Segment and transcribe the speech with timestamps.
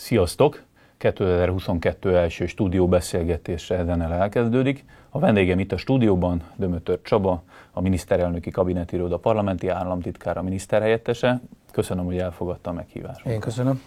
[0.00, 0.62] Sziasztok!
[0.96, 4.84] 2022 első stúdióbeszélgetése ezen el elkezdődik.
[5.10, 7.42] A vendégem itt a stúdióban Dömötör Csaba,
[7.72, 11.40] a miniszterelnöki kabinetiroda parlamenti államtitkára, miniszterhelyettese.
[11.72, 13.26] Köszönöm, hogy elfogadta a meghívást.
[13.26, 13.82] Én köszönöm.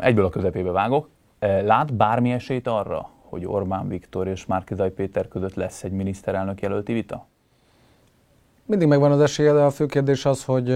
[0.00, 1.08] Egyből a közepébe vágok.
[1.40, 6.92] Lát bármi esélyt arra, hogy Orbán Viktor és Márkizaj Péter között lesz egy miniszterelnök jelölti
[6.92, 7.26] vita?
[8.64, 10.70] Mindig megvan az esélye, de a fő kérdés az, hogy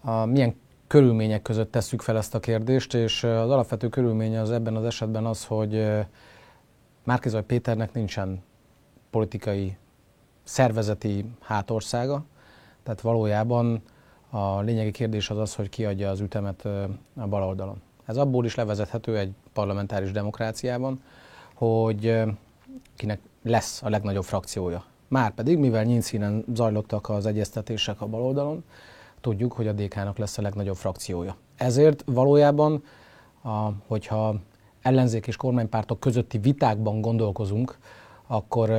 [0.00, 0.54] a milyen
[0.88, 5.26] körülmények között tesszük fel ezt a kérdést, és az alapvető körülménye az ebben az esetben
[5.26, 5.88] az, hogy
[7.04, 8.42] Márkizaj Péternek nincsen
[9.10, 9.76] politikai
[10.42, 12.24] szervezeti hátországa,
[12.82, 13.82] tehát valójában
[14.30, 16.64] a lényegi kérdés az az, hogy kiadja az ütemet
[17.16, 17.80] a bal oldalon.
[18.04, 21.02] Ez abból is levezethető egy parlamentáris demokráciában,
[21.54, 22.22] hogy
[22.96, 24.84] kinek lesz a legnagyobb frakciója.
[25.08, 28.64] Márpedig, mivel nyílszínen zajlottak az egyeztetések a bal oldalon,
[29.20, 31.36] tudjuk, hogy a DK-nak lesz a legnagyobb frakciója.
[31.56, 32.82] Ezért valójában,
[33.42, 34.34] a, hogyha
[34.82, 37.78] ellenzék és kormánypártok közötti vitákban gondolkozunk,
[38.26, 38.70] akkor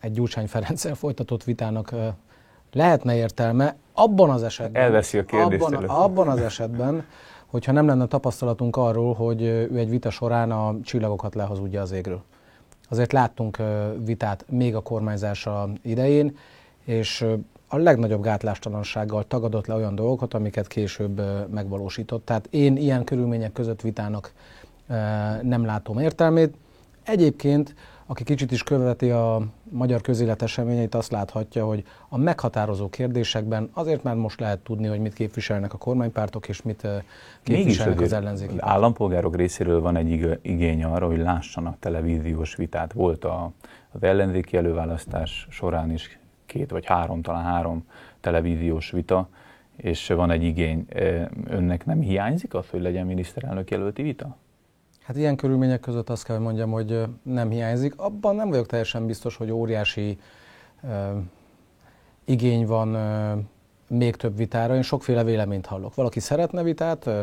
[0.00, 1.94] egy Gyurcsány Ferenccel folytatott vitának
[2.72, 4.82] lehetne értelme abban az esetben.
[4.82, 5.62] Elveszi a kérdést.
[5.62, 7.04] Abban, abban az esetben,
[7.46, 12.22] hogyha nem lenne tapasztalatunk arról, hogy ő egy vita során a csillagokat lehazudja az égről.
[12.88, 13.56] Azért láttunk
[14.04, 16.36] vitát még a kormányzása idején,
[16.84, 17.26] és
[17.72, 22.24] a legnagyobb gátlástalansággal tagadott le olyan dolgokat, amiket később megvalósított.
[22.24, 24.32] Tehát én ilyen körülmények között vitának
[25.42, 26.54] nem látom értelmét.
[27.02, 27.74] Egyébként,
[28.06, 34.02] aki kicsit is követi a magyar közélet eseményeit, azt láthatja, hogy a meghatározó kérdésekben azért
[34.02, 36.86] már most lehet tudni, hogy mit képviselnek a kormánypártok, és mit
[37.42, 38.52] képviselnek az ellenzéki.
[38.52, 42.92] Az állampolgárok részéről van egy igény arra, hogy lássanak televíziós vitát.
[42.92, 43.52] Volt a,
[43.92, 46.18] az ellenzéki előválasztás során is
[46.50, 47.86] két vagy három, talán három
[48.20, 49.28] televíziós vita,
[49.76, 50.86] és van egy igény.
[51.46, 54.36] Önnek nem hiányzik az, hogy legyen miniszterelnök jelölti vita?
[55.02, 57.94] Hát ilyen körülmények között azt kell, hogy mondjam, hogy nem hiányzik.
[57.96, 60.18] Abban nem vagyok teljesen biztos, hogy óriási
[60.82, 60.90] uh,
[62.24, 63.44] igény van uh,
[63.98, 64.74] még több vitára.
[64.74, 65.94] Én sokféle véleményt hallok.
[65.94, 67.20] Valaki szeretne vitát, uh,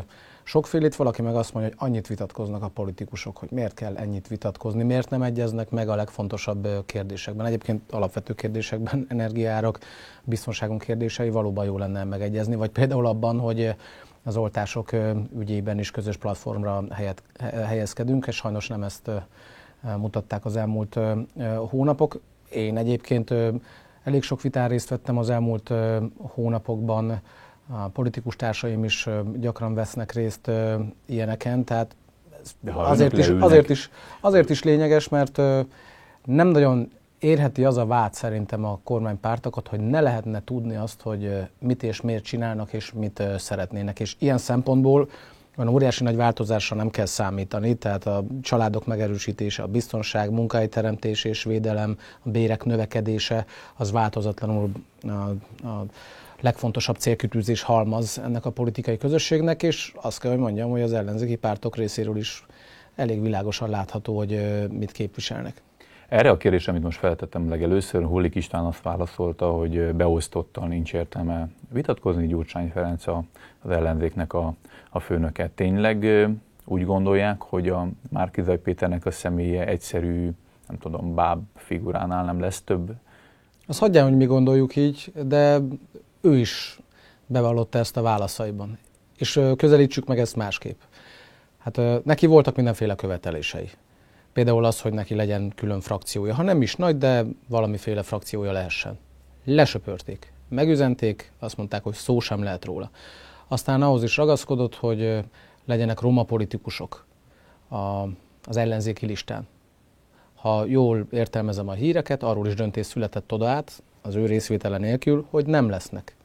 [0.47, 4.83] sokfélét, valaki meg azt mondja, hogy annyit vitatkoznak a politikusok, hogy miért kell ennyit vitatkozni,
[4.83, 7.45] miért nem egyeznek meg a legfontosabb kérdésekben.
[7.45, 9.79] Egyébként alapvető kérdésekben energiárak,
[10.23, 13.75] biztonságunk kérdései valóban jó lenne megegyezni, vagy például abban, hogy
[14.23, 14.89] az oltások
[15.39, 17.23] ügyében is közös platformra helyet,
[17.65, 19.11] helyezkedünk, és sajnos nem ezt
[19.97, 20.99] mutatták az elmúlt
[21.69, 22.19] hónapok.
[22.49, 23.33] Én egyébként
[24.03, 25.73] elég sok vitán részt vettem az elmúlt
[26.17, 27.21] hónapokban,
[27.69, 30.51] a politikus társaim is gyakran vesznek részt
[31.05, 31.95] ilyeneken, tehát
[32.73, 33.89] azért is, azért, is,
[34.21, 35.37] azért is lényeges, mert
[36.25, 41.47] nem nagyon érheti az a vád szerintem a kormánypártokat, hogy ne lehetne tudni azt, hogy
[41.59, 43.99] mit és miért csinálnak, és mit szeretnének.
[43.99, 45.09] És ilyen szempontból
[45.57, 51.43] olyan óriási nagy változásra nem kell számítani, tehát a családok megerősítése, a biztonság, munkahelyteremtés és
[51.43, 53.45] védelem, a bérek növekedése,
[53.75, 55.11] az változatlanul a,
[55.67, 55.85] a
[56.41, 61.35] legfontosabb célkütőzés halmaz ennek a politikai közösségnek, és azt kell, hogy mondjam, hogy az ellenzéki
[61.35, 62.45] pártok részéről is
[62.95, 65.61] elég világosan látható, hogy mit képviselnek.
[66.07, 71.49] Erre a kérdésre, amit most feltettem legelőször, Hullik István azt válaszolta, hogy beosztottal nincs értelme
[71.73, 74.53] vitatkozni, Gyurcsány Ferenc az ellenzéknek a,
[74.89, 75.49] a főnöke.
[75.55, 76.27] Tényleg
[76.65, 80.29] úgy gondolják, hogy a Márkizaj Péternek a személye egyszerű,
[80.67, 82.93] nem tudom, báb figuránál nem lesz több?
[83.67, 85.59] Azt hagyján, hogy mi gondoljuk így, de
[86.27, 86.79] ő is
[87.25, 88.77] bevallotta ezt a válaszaiban.
[89.17, 90.79] És közelítsük meg ezt másképp.
[91.57, 93.69] Hát neki voltak mindenféle követelései.
[94.33, 96.33] Például az, hogy neki legyen külön frakciója.
[96.33, 98.97] Ha nem is nagy, de valamiféle frakciója lehessen.
[99.43, 102.89] Lesöpörték, megüzenték, azt mondták, hogy szó sem lehet róla.
[103.47, 105.19] Aztán ahhoz is ragaszkodott, hogy
[105.65, 107.05] legyenek roma politikusok
[107.69, 107.75] a,
[108.45, 109.47] az ellenzéki listán.
[110.35, 115.25] Ha jól értelmezem a híreket, arról is döntés született oda át, az ő részvétele nélkül,
[115.29, 116.16] hogy nem lesznek.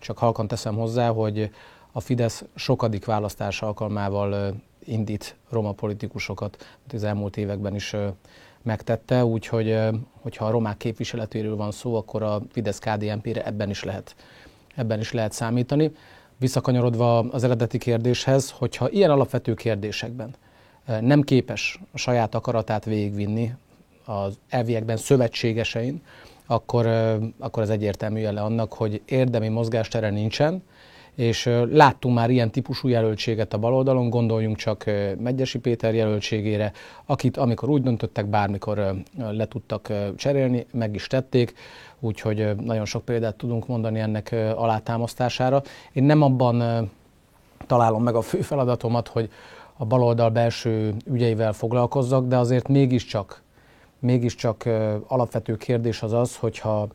[0.00, 1.50] Csak halkan teszem hozzá, hogy
[1.92, 4.54] a Fidesz sokadik választás alkalmával
[4.84, 7.96] indít roma politikusokat, az elmúlt években is
[8.62, 9.78] megtette, úgyhogy
[10.20, 14.14] hogyha a romák képviseletéről van szó, akkor a fidesz kdnp re ebben is lehet,
[14.74, 15.90] ebben is lehet számítani.
[16.36, 20.34] Visszakanyarodva az eredeti kérdéshez, hogyha ilyen alapvető kérdésekben
[21.00, 23.54] nem képes a saját akaratát végigvinni
[24.04, 26.02] az elviekben szövetségesein,
[26.50, 26.86] akkor,
[27.38, 30.62] akkor ez egyértelmű jele annak, hogy érdemi mozgástere nincsen,
[31.14, 34.84] és láttunk már ilyen típusú jelöltséget a baloldalon, gondoljunk csak
[35.18, 36.72] Megyesi Péter jelöltségére,
[37.06, 38.94] akit amikor úgy döntöttek, bármikor
[39.30, 41.54] le tudtak cserélni, meg is tették,
[42.00, 45.62] úgyhogy nagyon sok példát tudunk mondani ennek alátámasztására.
[45.92, 46.88] Én nem abban
[47.66, 49.30] találom meg a fő feladatomat, hogy
[49.76, 53.42] a baloldal belső ügyeivel foglalkozzak, de azért mégiscsak,
[54.00, 54.68] mégiscsak
[55.06, 56.88] alapvető kérdés az az, hogyha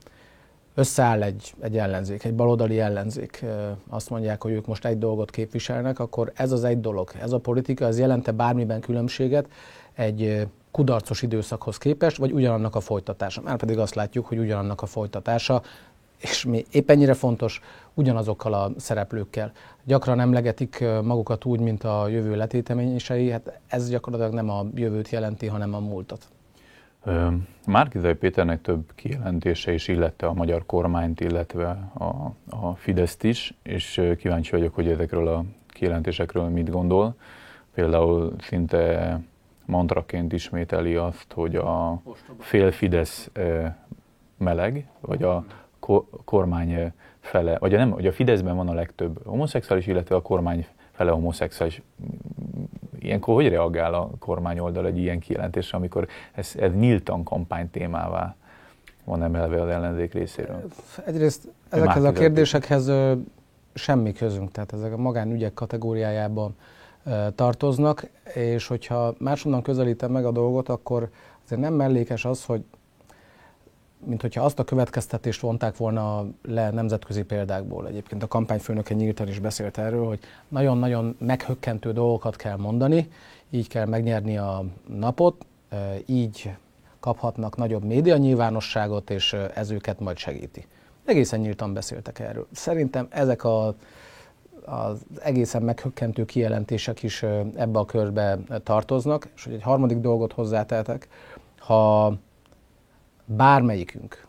[0.76, 3.46] összeáll egy, egy ellenzék, egy baloldali ellenzék,
[3.90, 7.40] azt mondják, hogy ők most egy dolgot képviselnek, akkor ez az egy dolog, ez a
[7.40, 9.48] politika, ez jelente bármiben különbséget
[9.94, 13.42] egy kudarcos időszakhoz képest, vagy ugyanannak a folytatása.
[13.42, 15.62] Már pedig azt látjuk, hogy ugyanannak a folytatása,
[16.18, 17.62] és mi épp ennyire fontos,
[17.94, 19.52] ugyanazokkal a szereplőkkel.
[19.84, 25.48] Gyakran emlegetik magukat úgy, mint a jövő letéteményesei, hát ez gyakorlatilag nem a jövőt jelenti,
[25.48, 26.28] hanem a múltat.
[27.68, 34.02] Márkizai Péternek több kijelentése is illette a magyar kormányt, illetve a, a Fideszt is, és
[34.18, 37.16] kíváncsi vagyok, hogy ezekről a kijelentésekről mit gondol.
[37.74, 39.20] Például szinte
[39.66, 42.02] mantraként ismételi azt, hogy a
[42.40, 43.32] fél Fidesz
[44.38, 45.46] meleg, vagy a
[46.26, 50.66] kormány fele, vagy nem, hogy a Fideszben van a legtöbb homoszexuális, illetve a kormány
[50.96, 51.82] fele homoszexuális.
[53.00, 58.36] Ilyenkor hogy reagál a kormány oldal egy ilyen kijelentésre, amikor ez, ez nyíltan kampány témává
[59.04, 60.64] van emelve az ellenzék részéről?
[61.06, 62.92] Egyrészt ezekhez a kérdésekhez
[63.74, 66.56] semmi közünk, tehát ezek a magánügyek kategóriájában
[67.36, 71.10] tartoznak, és hogyha másonnan közelítem meg a dolgot, akkor
[71.46, 72.64] azért nem mellékes az, hogy
[74.06, 77.88] mint hogyha azt a következtetést vonták volna le nemzetközi példákból.
[77.88, 83.10] Egyébként a kampányfőnöke nyíltan is beszélt erről, hogy nagyon-nagyon meghökkentő dolgokat kell mondani,
[83.50, 85.46] így kell megnyerni a napot,
[86.06, 86.54] így
[87.00, 90.66] kaphatnak nagyobb média nyilvánosságot, és ez őket majd segíti.
[91.06, 92.48] Egészen nyíltan beszéltek erről.
[92.52, 93.76] Szerintem ezek a,
[94.66, 97.24] az egészen meghökkentő kijelentések is
[97.56, 101.08] ebbe a körbe tartoznak, és hogy egy harmadik dolgot hozzáteltek,
[101.60, 102.14] ha
[103.26, 104.26] bármelyikünk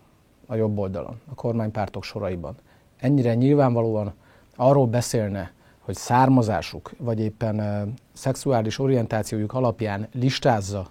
[0.47, 2.57] a jobb oldalon, a kormánypártok soraiban
[2.97, 4.15] ennyire nyilvánvalóan
[4.57, 10.87] arról beszélne, hogy származásuk, vagy éppen uh, szexuális orientációjuk alapján listázza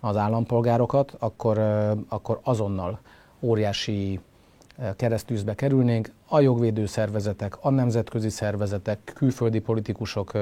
[0.00, 3.00] az állampolgárokat, akkor, uh, akkor azonnal
[3.40, 4.20] óriási
[4.78, 6.12] uh, keresztűzbe kerülnénk.
[6.28, 10.32] A jogvédő szervezetek, a nemzetközi szervezetek, külföldi politikusok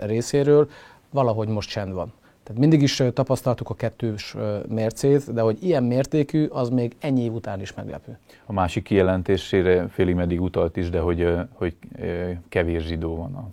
[0.00, 0.70] részéről
[1.10, 2.12] valahogy most csend van.
[2.52, 4.36] Tehát mindig is tapasztaltuk a kettős
[4.68, 8.18] mércét, de hogy ilyen mértékű, az még ennyi év után is meglepő.
[8.46, 11.76] A másik kijelentésére félig meddig utalt is, de hogy, hogy
[12.48, 13.50] kevés zsidó van a,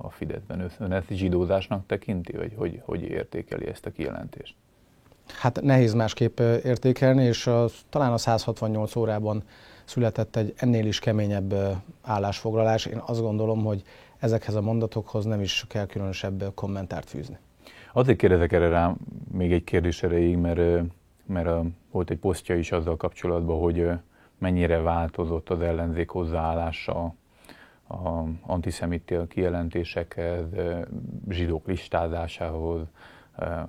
[0.00, 0.70] a, Fideszben.
[0.78, 4.54] Ön ezt zsidózásnak tekinti, vagy hogy, hogy értékeli ezt a kijelentést?
[5.38, 9.42] Hát nehéz másképp értékelni, és a, talán a 168 órában
[9.84, 11.54] született egy ennél is keményebb
[12.02, 12.86] állásfoglalás.
[12.86, 13.82] Én azt gondolom, hogy
[14.18, 17.38] ezekhez a mondatokhoz nem is kell különösebb kommentárt fűzni.
[17.94, 18.94] Azért kérdezek erre rá
[19.32, 20.84] még egy kérdés erejéig, mert,
[21.26, 21.50] mert
[21.90, 23.90] volt egy posztja is azzal kapcsolatban, hogy
[24.38, 27.14] mennyire változott az ellenzék hozzáállása
[27.88, 30.46] a antiszemitél kijelentésekhez,
[31.28, 32.80] zsidók listázásához,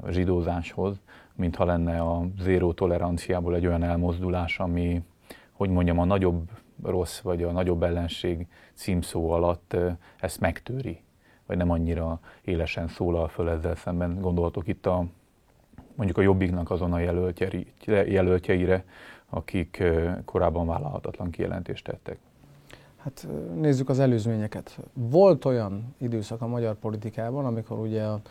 [0.09, 1.01] zsidózáshoz,
[1.35, 5.03] mintha lenne a zéró toleranciából egy olyan elmozdulás, ami,
[5.51, 6.49] hogy mondjam, a nagyobb
[6.83, 9.75] rossz vagy a nagyobb ellenség címszó alatt
[10.19, 11.01] ezt megtöri
[11.53, 14.21] vagy nem annyira élesen szólal föl ezzel szemben.
[14.21, 15.05] Gondolhatok itt a,
[15.95, 16.99] mondjuk a Jobbiknak azon a
[18.05, 18.83] jelöltjeire,
[19.29, 19.83] akik
[20.25, 22.17] korábban vállalhatatlan kijelentést tettek.
[22.97, 24.79] Hát nézzük az előzményeket.
[24.93, 28.21] Volt olyan időszak a magyar politikában, amikor ugye a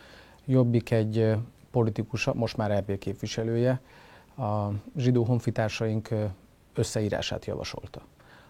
[0.45, 1.35] Jobbik egy
[1.71, 3.81] politikusa, most már EP képviselője,
[4.37, 6.09] a zsidó honfitársaink
[6.73, 8.01] összeírását javasolta.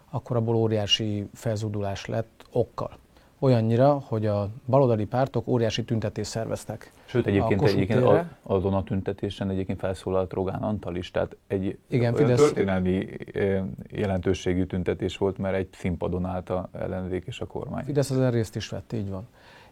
[0.10, 3.02] Akkor abból óriási felzúdulás lett okkal
[3.44, 6.92] olyannyira, hogy a baloldali pártok óriási tüntetést szerveztek.
[7.06, 12.40] Sőt, egyébként, egyébként azon a tüntetésen egyébként felszólalt Rogán Antal is, tehát egy Igen, Fidesz...
[12.40, 13.08] történelmi
[13.90, 17.84] jelentőségű tüntetés volt, mert egy színpadon állt a ellenzék és a kormány.
[17.84, 19.28] Fidesz az részt is vett, így van.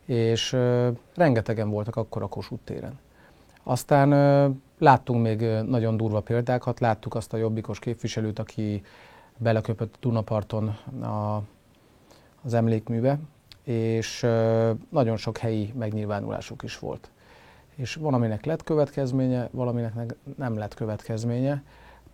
[0.06, 3.00] És uh, rengetegen voltak akkor a Kossuth téren.
[3.64, 8.84] Aztán uh, láttunk még nagyon durva példákat, láttuk azt a jobbikos képviselőt, aki
[9.38, 10.68] beleköpött Dunaparton
[11.02, 11.42] a,
[12.44, 13.20] az emlékműbe,
[13.64, 14.26] és
[14.90, 17.10] nagyon sok helyi megnyilvánulásuk is volt.
[17.76, 21.64] És van, aminek lett következménye, valaminek nem lett következménye.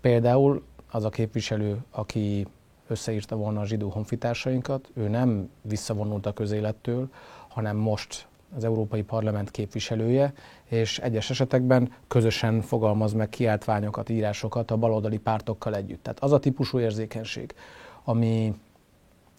[0.01, 2.47] Például az a képviselő, aki
[2.87, 7.09] összeírta volna a zsidó honfitársainkat, ő nem visszavonult a közélettől,
[7.47, 14.77] hanem most az Európai Parlament képviselője, és egyes esetekben közösen fogalmaz meg kiáltványokat, írásokat a
[14.77, 16.03] baloldali pártokkal együtt.
[16.03, 17.53] Tehát az a típusú érzékenység,
[18.03, 18.53] ami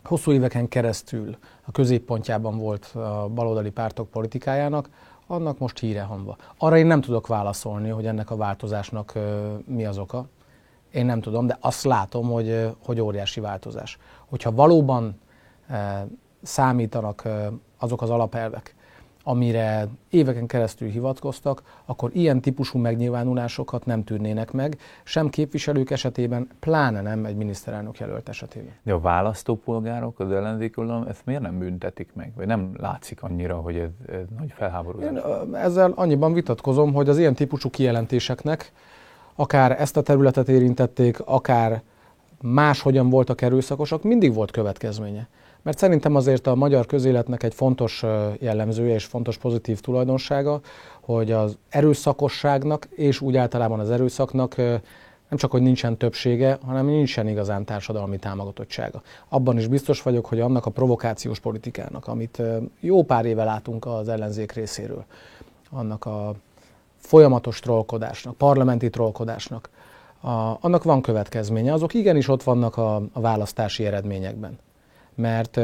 [0.04, 1.36] hosszú éveken keresztül
[1.66, 4.88] a középpontjában volt a baloldali pártok politikájának,
[5.26, 6.36] annak most híre hangva.
[6.58, 9.18] Arra én nem tudok válaszolni, hogy ennek a változásnak
[9.64, 10.28] mi az oka.
[10.90, 13.98] Én nem tudom, de azt látom, hogy, hogy óriási változás.
[14.26, 15.20] Hogyha valóban
[16.42, 17.28] számítanak
[17.78, 18.74] azok az alapelvek,
[19.28, 27.00] amire éveken keresztül hivatkoztak, akkor ilyen típusú megnyilvánulásokat nem tűrnének meg, sem képviselők esetében, pláne
[27.00, 28.72] nem egy miniszterelnök jelölt esetében.
[28.82, 30.76] De a választópolgárok, az ellenzék
[31.08, 32.32] ezt miért nem büntetik meg?
[32.36, 35.10] Vagy nem látszik annyira, hogy ez, ez nagy felháborodás?
[35.10, 35.20] Én
[35.54, 38.72] ezzel annyiban vitatkozom, hogy az ilyen típusú kijelentéseknek
[39.34, 41.82] akár ezt a területet érintették, akár
[42.40, 45.28] máshogyan voltak erőszakosak, mindig volt következménye.
[45.62, 48.04] Mert szerintem azért a magyar közéletnek egy fontos
[48.38, 50.60] jellemzője és fontos pozitív tulajdonsága,
[51.00, 54.56] hogy az erőszakosságnak és úgy általában az erőszaknak
[55.28, 59.02] nem csak, hogy nincsen többsége, hanem nincsen igazán társadalmi támogatottsága.
[59.28, 62.42] Abban is biztos vagyok, hogy annak a provokációs politikának, amit
[62.80, 65.04] jó pár éve látunk az ellenzék részéről,
[65.70, 66.34] annak a
[66.96, 69.70] folyamatos trollkodásnak, parlamenti trollkodásnak,
[70.20, 71.72] a, annak van következménye.
[71.72, 74.58] Azok igenis ott vannak a, a választási eredményekben
[75.18, 75.60] mert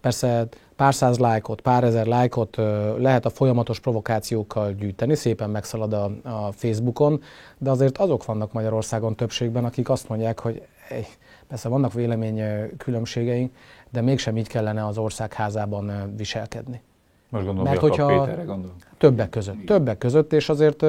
[0.00, 0.46] persze
[0.76, 2.56] pár száz lájkot, pár ezer lájkot
[2.98, 7.22] lehet a folyamatos provokációkkal gyűjteni, szépen megszalad a, a Facebookon,
[7.58, 11.06] de azért azok vannak Magyarországon többségben, akik azt mondják, hogy ej,
[11.48, 12.42] persze vannak vélemény
[12.76, 13.52] különbségeink,
[13.90, 16.82] de mégsem így kellene az országházában viselkedni.
[17.28, 18.74] Most gondolom, Mert hogyha Péterre gondol?
[18.98, 20.84] Többek között, többek között, és azért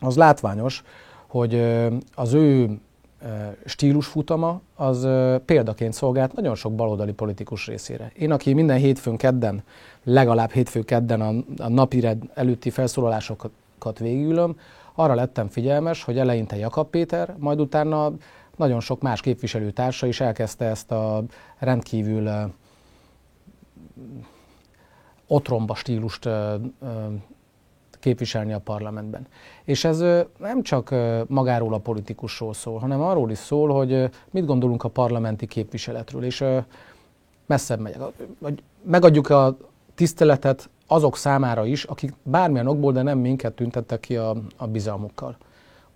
[0.00, 0.82] az látványos,
[1.26, 1.54] hogy
[2.14, 2.78] az ő
[3.64, 5.08] stílusfutama az
[5.44, 8.12] példaként szolgált nagyon sok baloldali politikus részére.
[8.14, 9.62] Én, aki minden hétfőn kedden,
[10.04, 11.32] legalább hétfő kedden a,
[11.62, 14.58] a napi előtti felszólalásokat végülöm,
[14.94, 18.12] arra lettem figyelmes, hogy eleinte Jakab Péter, majd utána
[18.56, 21.24] nagyon sok más képviselőtársa is elkezdte ezt a
[21.58, 22.30] rendkívül
[25.26, 26.28] otromba stílust
[28.06, 29.26] képviselni a parlamentben.
[29.64, 29.98] És ez
[30.38, 30.94] nem csak
[31.26, 36.44] magáról a politikusról szól, hanem arról is szól, hogy mit gondolunk a parlamenti képviseletről, és
[37.46, 38.00] messzebb megyek.
[38.82, 39.56] Megadjuk a
[39.94, 45.36] tiszteletet azok számára is, akik bármilyen okból, de nem minket tüntettek ki a, a bizalmukkal.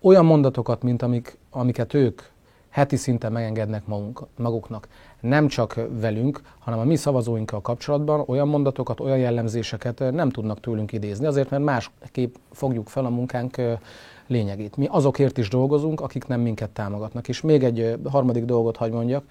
[0.01, 2.23] Olyan mondatokat, mint amik, amiket ők
[2.71, 4.89] heti szinten megengednek magunk, maguknak.
[5.21, 10.93] Nem csak velünk, hanem a mi szavazóinkkal kapcsolatban olyan mondatokat, olyan jellemzéseket nem tudnak tőlünk
[10.93, 13.57] idézni, azért mert másképp fogjuk fel a munkánk
[14.27, 14.77] lényegét.
[14.77, 17.29] Mi azokért is dolgozunk, akik nem minket támogatnak.
[17.29, 19.25] És még egy harmadik dolgot hagy mondjak,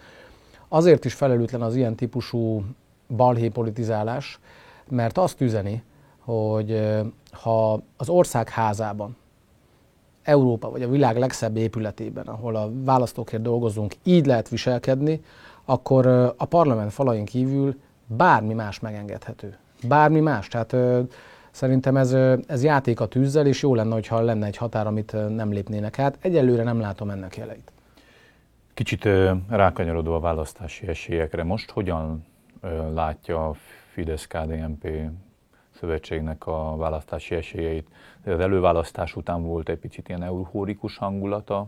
[0.67, 2.63] azért is felelőtlen az ilyen típusú
[3.15, 4.39] balhé politizálás,
[4.89, 5.83] mert azt üzeni,
[6.19, 6.89] hogy
[7.31, 9.17] ha az ország házában
[10.29, 15.21] Európa vagy a világ legszebb épületében, ahol a választókért dolgozunk, így lehet viselkedni,
[15.65, 16.05] akkor
[16.37, 19.57] a parlament falain kívül bármi más megengedhető.
[19.87, 20.47] Bármi más.
[20.47, 20.75] Tehát
[21.51, 22.13] szerintem ez,
[22.47, 26.17] ez játék a tűzzel, és jó lenne, hogyha lenne egy határ, amit nem lépnének át.
[26.21, 27.71] Egyelőre nem látom ennek jeleit.
[28.73, 29.07] Kicsit
[29.49, 31.43] rákanyarodó a választási esélyekre.
[31.43, 32.25] Most hogyan
[32.93, 33.53] látja a
[33.93, 34.87] Fidesz-KDNP
[35.79, 37.87] szövetségnek a választási esélyeit.
[38.25, 41.59] Az előválasztás után volt egy picit ilyen eufórikus hangulata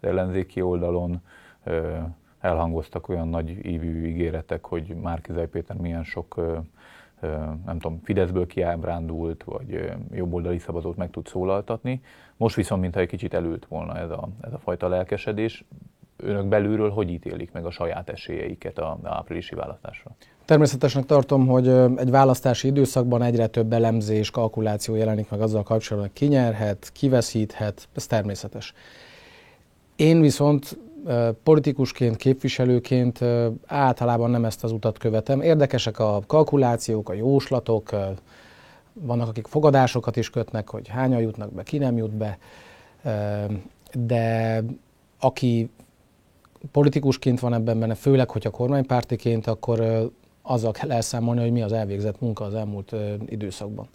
[0.00, 1.20] az ellenzéki oldalon,
[2.40, 6.40] elhangoztak olyan nagy ívű ígéretek, hogy Márkizaj Péter milyen sok
[7.64, 12.00] nem tudom, Fideszből kiábrándult, vagy jobboldali szavazót meg tud szólaltatni.
[12.36, 15.64] Most viszont, mintha egy kicsit elült volna ez a, ez a fajta lelkesedés.
[16.22, 20.10] Önök belülről hogy ítélik meg a saját esélyeiket a, a áprilisi választásra?
[20.44, 26.18] Természetesnek tartom, hogy egy választási időszakban egyre több elemzés, kalkuláció jelenik meg azzal kapcsolatban, hogy
[26.18, 28.74] kinyerhet, kiveszíthet, ez természetes.
[29.96, 30.78] Én viszont
[31.42, 33.24] politikusként, képviselőként
[33.66, 35.40] általában nem ezt az utat követem.
[35.40, 37.90] Érdekesek a kalkulációk, a jóslatok,
[38.92, 42.38] vannak, akik fogadásokat is kötnek, hogy hányan jutnak be, ki nem jut be,
[43.92, 44.62] de
[45.20, 45.70] aki
[46.72, 50.10] politikusként van ebben benne, főleg, hogyha kormánypártiként, akkor
[50.42, 52.94] azzal kell elszámolni, hogy mi az elvégzett munka az elmúlt
[53.26, 53.88] időszakban.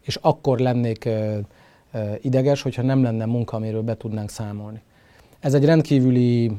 [0.00, 1.08] És akkor lennék
[2.20, 4.82] ideges, hogyha nem lenne munka, amiről be tudnánk számolni.
[5.40, 6.50] Ez egy rendkívüli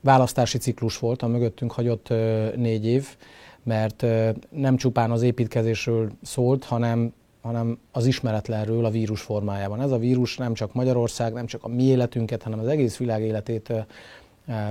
[0.00, 2.08] választási ciklus volt, a mögöttünk hagyott
[2.56, 3.16] négy év,
[3.62, 4.06] mert
[4.50, 7.12] nem csupán az építkezésről szólt, hanem,
[7.42, 9.80] hanem az ismeretlenről a vírus formájában.
[9.80, 13.22] Ez a vírus nem csak Magyarország, nem csak a mi életünket, hanem az egész világ
[13.22, 13.72] életét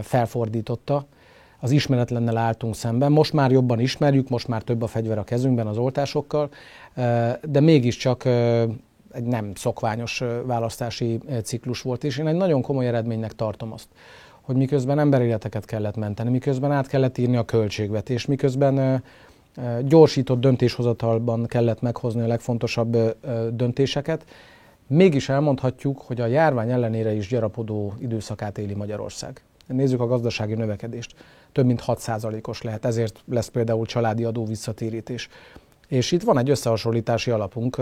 [0.01, 1.05] felfordította,
[1.60, 3.12] az ismeretlennel álltunk szemben.
[3.12, 6.50] Most már jobban ismerjük, most már több a fegyver a kezünkben az oltásokkal,
[7.41, 8.25] de mégiscsak
[9.12, 13.88] egy nem szokványos választási ciklus volt, és én egy nagyon komoly eredménynek tartom azt,
[14.41, 19.03] hogy miközben emberéleteket kellett menteni, miközben át kellett írni a költségvetést, miközben
[19.82, 22.98] gyorsított döntéshozatalban kellett meghozni a legfontosabb
[23.51, 24.25] döntéseket,
[24.88, 29.41] mégis elmondhatjuk, hogy a járvány ellenére is gyarapodó időszakát éli Magyarország.
[29.67, 31.15] Nézzük a gazdasági növekedést.
[31.51, 32.86] több mint 6%-os lehet.
[32.86, 35.29] Ezért lesz például családi adó visszatérítés.
[35.88, 37.77] És itt van egy összehasonlítási alapunk,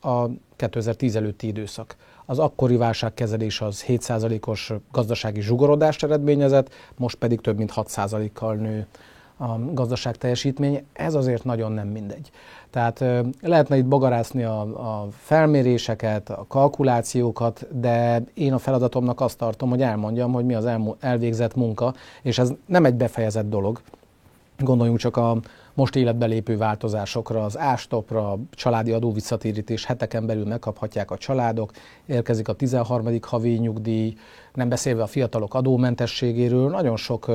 [0.00, 1.96] a 2010 előtti időszak.
[2.26, 8.86] Az akkori válságkezelés az 7%-os gazdasági zsugorodást eredményezett, most pedig több mint 6%-kal nő
[9.38, 10.82] a gazdaság teljesítménye.
[10.92, 12.30] Ez azért nagyon nem mindegy.
[12.70, 13.04] Tehát
[13.40, 19.82] lehetne itt bagarászni a, a felméréseket, a kalkulációkat, de én a feladatomnak azt tartom, hogy
[19.82, 20.68] elmondjam, hogy mi az
[21.00, 23.80] elvégzett munka, és ez nem egy befejezett dolog.
[24.58, 25.36] Gondoljunk csak a
[25.74, 31.72] most életbe lépő változásokra, az ástopra, családi adóvisszatérítés heteken belül megkaphatják a családok,
[32.06, 33.18] érkezik a 13.
[33.20, 34.16] havi nyugdíj,
[34.54, 37.30] nem beszélve a fiatalok adómentességéről, nagyon sok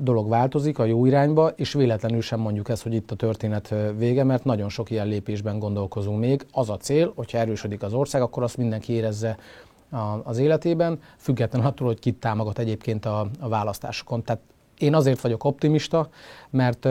[0.00, 4.24] dolog változik a jó irányba, és véletlenül sem mondjuk ezt, hogy itt a történet vége,
[4.24, 6.46] mert nagyon sok ilyen lépésben gondolkozunk még.
[6.52, 9.38] Az a cél, hogyha erősödik az ország, akkor azt mindenki érezze
[10.22, 14.24] az életében, független attól, hogy kit támogat egyébként a, a választásokon.
[14.24, 14.42] Tehát
[14.78, 16.08] én azért vagyok optimista,
[16.50, 16.88] mert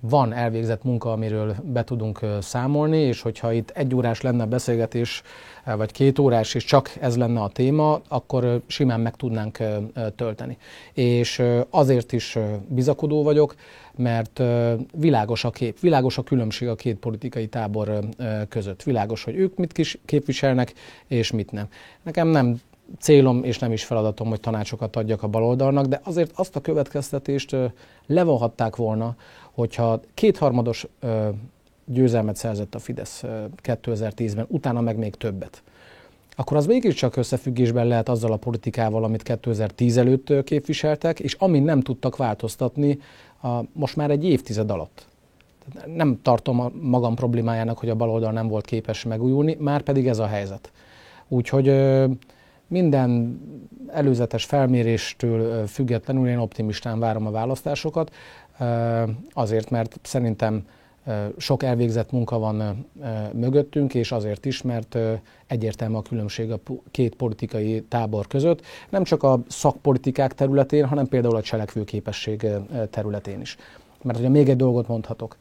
[0.00, 5.22] van elvégzett munka, amiről be tudunk számolni, és hogyha itt egy órás lenne a beszélgetés,
[5.76, 9.58] vagy két órás, és csak ez lenne a téma, akkor simán meg tudnánk
[10.16, 10.56] tölteni.
[10.92, 12.38] És azért is
[12.68, 13.54] bizakodó vagyok,
[13.96, 14.42] mert
[14.92, 17.98] világos a kép, világos a különbség a két politikai tábor
[18.48, 18.82] között.
[18.82, 20.72] Világos, hogy ők mit képviselnek,
[21.06, 21.68] és mit nem.
[22.02, 22.60] Nekem nem
[22.98, 27.56] célom és nem is feladatom, hogy tanácsokat adjak a baloldalnak, de azért azt a következtetést
[28.06, 29.16] levonhatták volna,
[29.52, 30.86] hogyha kétharmados
[31.84, 33.24] győzelmet szerzett a Fidesz
[33.62, 35.62] 2010-ben, utána meg még többet,
[36.36, 41.80] akkor az mégiscsak összefüggésben lehet azzal a politikával, amit 2010 előtt képviseltek, és amin nem
[41.80, 42.98] tudtak változtatni
[43.42, 45.06] a, most már egy évtized alatt.
[45.94, 50.18] Nem tartom a magam problémájának, hogy a baloldal nem volt képes megújulni, már pedig ez
[50.18, 50.72] a helyzet.
[51.28, 51.68] Úgyhogy
[52.66, 53.40] minden
[53.88, 58.14] előzetes felméréstől függetlenül én optimistán várom a választásokat,
[59.32, 60.64] azért, mert szerintem
[61.36, 62.86] sok elvégzett munka van
[63.32, 64.98] mögöttünk, és azért is, mert
[65.46, 71.36] egyértelmű a különbség a két politikai tábor között, nem csak a szakpolitikák területén, hanem például
[71.36, 72.46] a cselekvőképesség
[72.90, 73.56] területén is.
[74.02, 75.36] Mert ugye még egy dolgot mondhatok.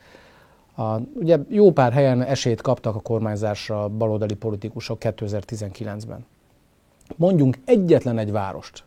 [0.75, 6.25] A, ugye jó pár helyen esélyt kaptak a kormányzásra baloldali politikusok 2019-ben.
[7.15, 8.83] Mondjunk egyetlen egy várost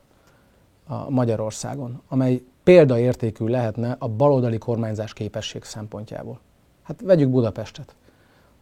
[0.86, 6.40] a Magyarországon, amely példaértékű lehetne a baloldali kormányzás képesség szempontjából.
[6.82, 7.94] Hát vegyük Budapestet.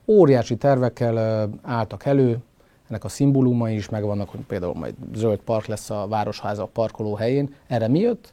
[0.07, 2.38] Óriási tervekkel álltak elő,
[2.88, 7.55] ennek a szimbólumai is megvannak, hogy például majd zöld park lesz a Városháza parkoló helyén.
[7.66, 8.33] Erre mi jött?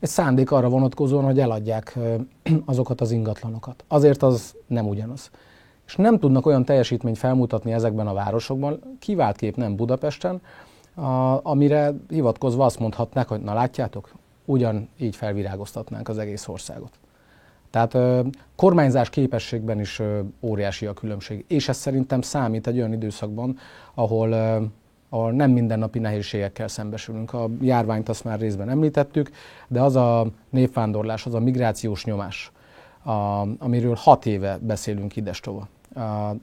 [0.00, 1.98] Egy szándék arra vonatkozóan, hogy eladják
[2.64, 3.84] azokat az ingatlanokat.
[3.88, 5.30] Azért az nem ugyanaz
[5.92, 10.40] és nem tudnak olyan teljesítményt felmutatni ezekben a városokban, kivált kép nem Budapesten,
[10.94, 14.12] a, amire hivatkozva azt mondhatnák, hogy na látjátok,
[14.44, 16.90] ugyan így felvirágoztatnánk az egész országot.
[17.70, 18.20] Tehát ö,
[18.56, 23.56] kormányzás képességben is ö, óriási a különbség, és ez szerintem számít egy olyan időszakban,
[23.94, 24.62] ahol, ö,
[25.08, 27.32] ahol nem mindennapi nehézségekkel szembesülünk.
[27.32, 29.30] A járványt azt már részben említettük,
[29.68, 32.52] de az a népvándorlás, az a migrációs nyomás,
[33.04, 35.68] a, amiről hat éve beszélünk idestova,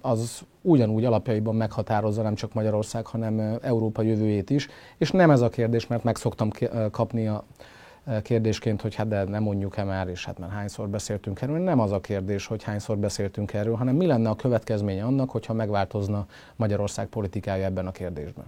[0.02, 4.68] az ugyanúgy alapjaiban meghatározza nem csak Magyarország, hanem Európa jövőjét is.
[4.98, 6.50] És nem ez a kérdés, mert meg szoktam
[6.92, 7.44] kapni a
[8.22, 11.58] kérdésként, hogy hát de nem mondjuk-e már, és hát már hányszor beszéltünk erről.
[11.58, 15.54] Nem az a kérdés, hogy hányszor beszéltünk erről, hanem mi lenne a következménye annak, hogyha
[15.54, 18.46] megváltozna Magyarország politikája ebben a kérdésben.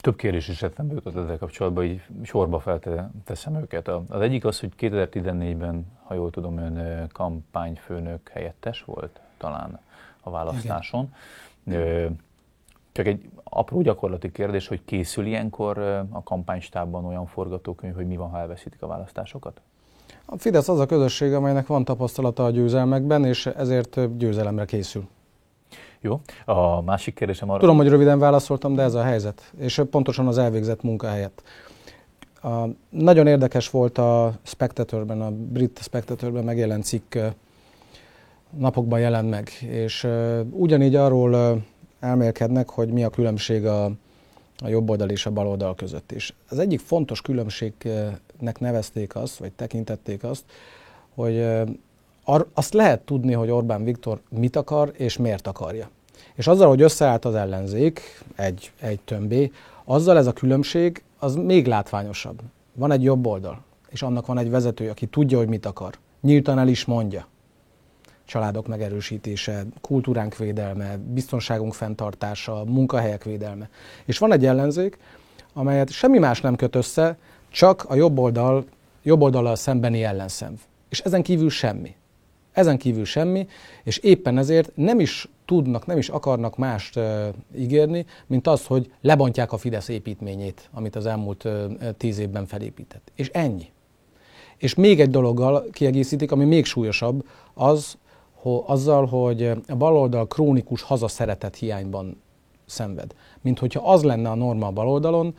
[0.00, 3.88] Több kérdés is eszembe jutott ezzel kapcsolatban, így sorba felteszem őket.
[3.88, 9.80] Az egyik az, hogy 2014-ben, ha jól tudom, ön kampányfőnök helyettes volt talán
[10.20, 11.14] a választáson.
[11.66, 12.18] Igen.
[12.92, 15.78] Csak egy apró gyakorlati kérdés, hogy készül ilyenkor
[16.10, 19.60] a kampánystábban olyan forgatókönyv, hogy mi van, ha elveszítik a választásokat?
[20.24, 25.08] A Fidesz az a közösség, amelynek van tapasztalata a győzelmekben, és ezért győzelemre készül.
[26.00, 26.20] Jó.
[26.44, 27.60] A másik kérdésem arra...
[27.60, 29.52] Tudom, hogy röviden válaszoltam, de ez a helyzet.
[29.58, 31.42] És pontosan az elvégzett munka helyett.
[32.42, 37.16] A, nagyon érdekes volt a Spectatorben, a brit Spectatorben megjelent cikk
[38.58, 40.06] napokban jelent meg, és
[40.50, 41.62] ugyanígy arról
[42.00, 43.84] elmélkednek, hogy mi a különbség a,
[44.58, 46.34] a jobb oldal és a bal oldal között is.
[46.48, 50.44] Az egyik fontos különbségnek nevezték azt, vagy tekintették azt,
[51.14, 51.46] hogy
[52.52, 55.90] azt lehet tudni, hogy Orbán Viktor mit akar és miért akarja.
[56.34, 58.00] És azzal, hogy összeállt az ellenzék,
[58.36, 59.50] egy, egy tömbé,
[59.84, 62.40] azzal ez a különbség az még látványosabb.
[62.74, 65.94] Van egy jobb oldal, és annak van egy vezető, aki tudja, hogy mit akar.
[66.20, 67.26] Nyíltan el is mondja
[68.30, 73.68] családok megerősítése, kultúránk védelme, biztonságunk fenntartása, munkahelyek védelme.
[74.04, 74.98] És van egy ellenzék,
[75.52, 78.64] amelyet semmi más nem köt össze, csak a jobb oldal
[79.02, 80.58] jobb oldalal szembeni ellenszenv.
[80.88, 81.94] És ezen kívül semmi.
[82.52, 83.46] Ezen kívül semmi,
[83.82, 88.92] és éppen ezért nem is tudnak, nem is akarnak mást uh, ígérni, mint az, hogy
[89.00, 93.12] lebontják a Fidesz építményét, amit az elmúlt uh, tíz évben felépített.
[93.14, 93.70] És ennyi.
[94.56, 97.96] És még egy dologgal kiegészítik, ami még súlyosabb, az,
[98.42, 102.22] hogy azzal, hogy a baloldal krónikus hazaszeretet hiányban
[102.66, 103.14] szenved.
[103.40, 105.34] Mint hogyha az lenne a norma a baloldalon,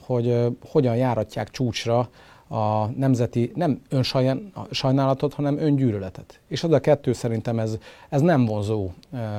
[0.00, 2.08] hogy hogyan járatják csúcsra
[2.48, 6.40] a nemzeti, nem önsajnálatot, hanem öngyűlöletet.
[6.48, 7.78] És az a kettő szerintem ez,
[8.08, 8.90] ez nem vonzó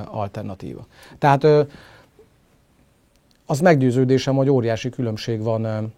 [0.06, 0.86] alternatíva.
[1.18, 1.68] Tehát
[3.46, 5.94] az meggyőződésem, hogy óriási különbség van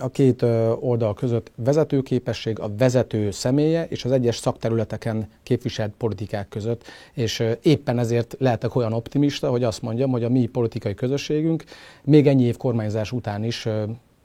[0.00, 0.42] a két
[0.80, 7.98] oldal között vezetőképesség, a vezető személye és az egyes szakterületeken képviselt politikák között, és éppen
[7.98, 11.64] ezért lehetek olyan optimista, hogy azt mondjam, hogy a mi politikai közösségünk
[12.04, 13.68] még ennyi év kormányzás után is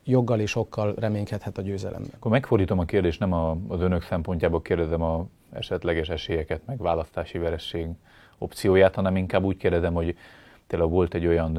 [0.04, 2.10] joggal és okkal reménykedhet a győzelemben.
[2.14, 7.38] Akkor megfordítom a kérdést, nem a, az önök szempontjából kérdezem a esetleges esélyeket, meg választási
[7.38, 7.88] veresség
[8.38, 10.16] opcióját, hanem inkább úgy kérdezem, hogy
[10.66, 11.58] tényleg volt egy olyan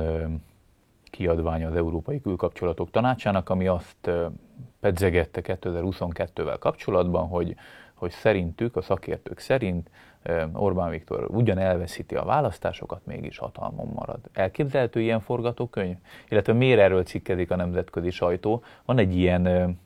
[1.10, 4.12] kiadvány az Európai Külkapcsolatok Tanácsának, ami azt
[4.80, 7.56] pedzegette 2022-vel kapcsolatban, hogy,
[7.94, 9.90] hogy szerintük, a szakértők szerint
[10.54, 14.20] Orbán Viktor ugyan elveszíti a választásokat, mégis hatalmon marad.
[14.34, 15.96] Elképzelhető ilyen forgatókönyv?
[16.30, 18.64] Illetve miért erről cikkezik a nemzetközi sajtó?
[18.86, 19.78] Van egy ilyen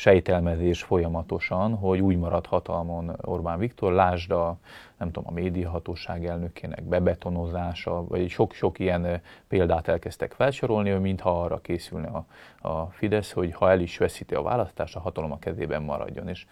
[0.00, 4.56] sejtelmezés folyamatosan, hogy úgy marad hatalmon Orbán Viktor, lásd a,
[4.98, 11.60] nem tudom, a médiahatóság elnökének bebetonozása, vagy sok-sok ilyen példát elkezdtek felsorolni, hogy mintha arra
[11.60, 12.24] készülne a,
[12.68, 16.28] a Fidesz, hogy ha el is veszíti a választást, a hatalom a kezében maradjon.
[16.28, 16.46] És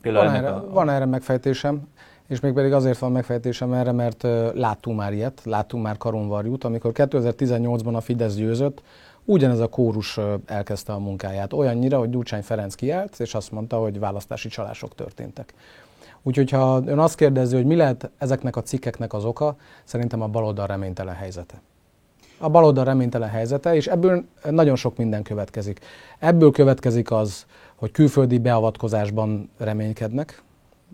[0.00, 0.70] például van, erre, a...
[0.70, 1.88] van erre megfejtésem.
[2.26, 4.22] És még pedig azért van megfejtésem erre, mert
[4.54, 8.82] láttunk már ilyet, láttunk már karonvarjút, amikor 2018-ban a Fidesz győzött,
[9.28, 11.52] ugyanez a kórus elkezdte a munkáját.
[11.52, 15.54] Olyannyira, hogy Gyurcsány Ferenc kiállt, és azt mondta, hogy választási csalások történtek.
[16.22, 20.26] Úgyhogy ha ön azt kérdezi, hogy mi lehet ezeknek a cikkeknek az oka, szerintem a
[20.26, 21.60] baloldal reménytelen helyzete.
[22.38, 25.80] A baloldal reménytelen helyzete, és ebből nagyon sok minden következik.
[26.18, 30.42] Ebből következik az, hogy külföldi beavatkozásban reménykednek,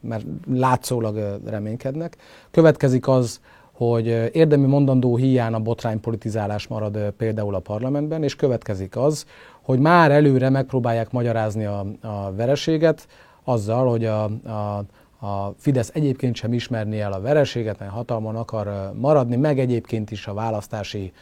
[0.00, 2.16] mert látszólag reménykednek.
[2.50, 3.40] Következik az,
[3.74, 9.26] hogy érdemi mondandó hiány a botránypolitizálás marad például a parlamentben, és következik az,
[9.62, 13.06] hogy már előre megpróbálják magyarázni a, a vereséget
[13.44, 14.84] azzal, hogy a, a,
[15.26, 20.26] a Fidesz egyébként sem ismerni el a vereséget, mert hatalmon akar maradni, meg egyébként is
[20.26, 21.12] a választási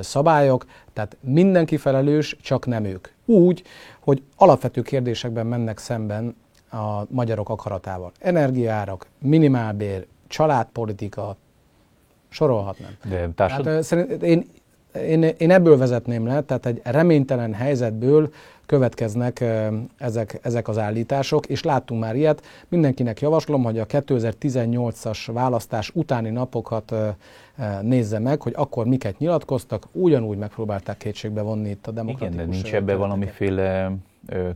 [0.00, 3.08] szabályok, tehát mindenki felelős, csak nem ők.
[3.24, 3.62] Úgy,
[4.00, 6.36] hogy alapvető kérdésekben mennek szemben
[6.70, 8.12] a magyarok akaratával.
[8.18, 11.36] Energiárak, minimálbér, családpolitika,
[12.34, 12.90] sorolhatnám.
[13.08, 13.66] De társad...
[13.66, 14.44] hát, szerint, én,
[15.06, 18.30] én, én ebből vezetném le, tehát egy reménytelen helyzetből
[18.66, 19.44] következnek
[19.98, 22.42] ezek, ezek az állítások, és láttunk már ilyet.
[22.68, 26.94] Mindenkinek javaslom, hogy a 2018-as választás utáni napokat
[27.82, 32.34] nézze meg, hogy akkor miket nyilatkoztak, ugyanúgy megpróbálták kétségbe vonni itt a demokratikus...
[32.34, 33.92] Igen, de nincs ebben valamiféle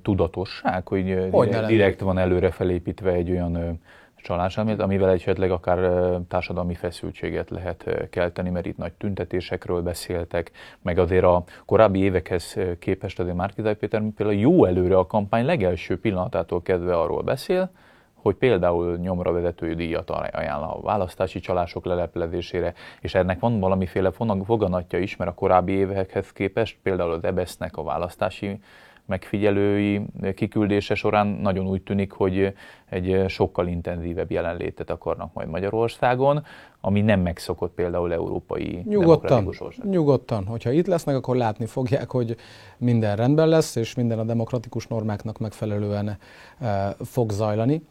[0.03, 3.81] tudatosság, hogy, hogy direkt van előre felépítve egy olyan
[4.23, 10.51] csalás, amivel esetleg akár társadalmi feszültséget lehet kelteni, mert itt nagy tüntetésekről beszéltek,
[10.83, 16.01] meg azért a korábbi évekhez képest azért Márkizaj Péter például jó előre a kampány legelső
[16.01, 17.71] pillanatától kezdve arról beszél,
[18.15, 24.11] hogy például nyomra vezetői díjat ajánl a választási csalások leleplezésére, és ennek van valamiféle
[24.45, 28.61] foganatja is, mert a korábbi évekhez képest például az EBESZ-nek a választási
[29.09, 30.03] megfigyelői
[30.35, 32.53] kiküldése során nagyon úgy tűnik, hogy
[32.89, 36.45] egy sokkal intenzívebb jelenlétet akarnak majd Magyarországon,
[36.81, 42.37] ami nem megszokott például európai nyugodtan, Nyugodtan, hogyha itt lesznek, akkor látni fogják, hogy
[42.79, 46.19] minden rendben lesz, és minden a demokratikus normáknak megfelelően
[46.59, 47.83] e, fog zajlani.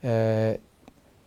[0.00, 0.58] E,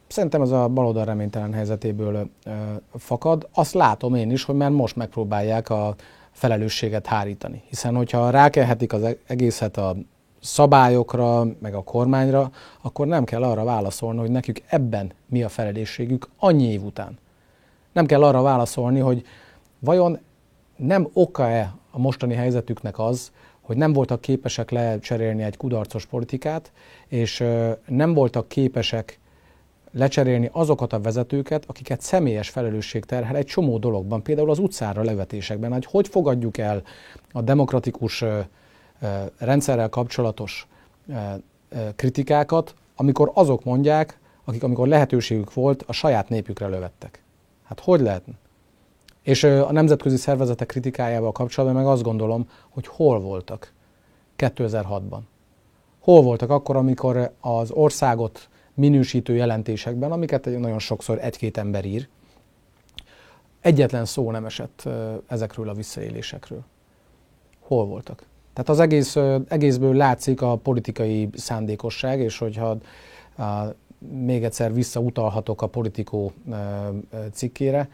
[0.07, 2.51] Szerintem ez a baloldal reménytelen helyzetéből e,
[2.93, 3.47] fakad.
[3.53, 5.95] Azt látom én is, hogy már most megpróbálják a
[6.35, 7.63] felelősséget hárítani.
[7.69, 9.95] Hiszen, hogyha rákelhetik az e- egészet a
[10.41, 16.29] szabályokra, meg a kormányra, akkor nem kell arra válaszolni, hogy nekük ebben mi a felelősségük
[16.37, 17.17] annyi év után.
[17.91, 19.23] Nem kell arra válaszolni, hogy
[19.79, 20.19] vajon
[20.75, 26.71] nem oka-e a mostani helyzetüknek az, hogy nem voltak képesek lecserélni egy kudarcos politikát,
[27.07, 27.43] és
[27.87, 29.19] nem voltak képesek
[29.95, 35.71] lecserélni azokat a vezetőket, akiket személyes felelősség terhel egy csomó dologban, például az utcára levetésekben,
[35.71, 36.83] hogy hogy fogadjuk el
[37.31, 38.23] a demokratikus
[39.37, 40.67] rendszerrel kapcsolatos
[41.95, 47.23] kritikákat, amikor azok mondják, akik amikor lehetőségük volt, a saját népükre lövettek.
[47.63, 48.33] Hát hogy lehetne?
[49.21, 53.73] És a nemzetközi szervezetek kritikájával kapcsolatban meg azt gondolom, hogy hol voltak
[54.37, 55.19] 2006-ban
[55.99, 62.07] Hol voltak akkor, amikor az országot minősítő jelentésekben, amiket nagyon sokszor egy-két ember ír,
[63.61, 64.89] egyetlen szó nem esett
[65.27, 66.63] ezekről a visszaélésekről.
[67.59, 68.25] Hol voltak?
[68.53, 69.15] Tehát az egész,
[69.47, 72.77] egészből látszik a politikai szándékosság, és hogyha
[73.99, 76.31] még egyszer visszautalhatok a politikó
[77.31, 77.89] cikkére,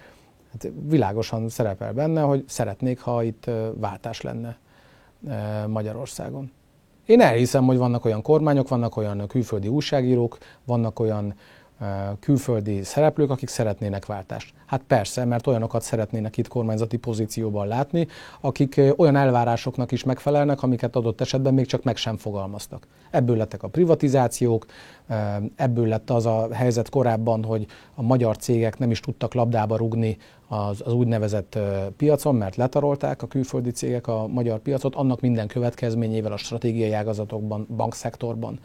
[0.52, 4.58] hát világosan szerepel benne, hogy szeretnék, ha itt váltás lenne
[5.68, 6.52] Magyarországon.
[7.12, 11.34] Én elhiszem, hogy vannak olyan kormányok, vannak olyan külföldi újságírók, vannak olyan
[12.20, 14.54] külföldi szereplők, akik szeretnének váltást.
[14.66, 18.08] Hát persze, mert olyanokat szeretnének itt kormányzati pozícióban látni,
[18.42, 22.88] akik olyan elvárásoknak is megfelelnek, amiket adott esetben még csak meg sem fogalmaztak.
[23.12, 24.66] Ebből lettek a privatizációk,
[25.56, 27.66] ebből lett az a helyzet korábban, hogy
[27.96, 30.18] a magyar cégek nem is tudtak labdába rugni
[30.48, 31.60] az, az úgynevezett
[31.98, 37.68] piacon, mert letarolták a külföldi cégek a magyar piacot, annak minden következményével a stratégiai ágazatokban,
[37.76, 38.60] bankszektorban,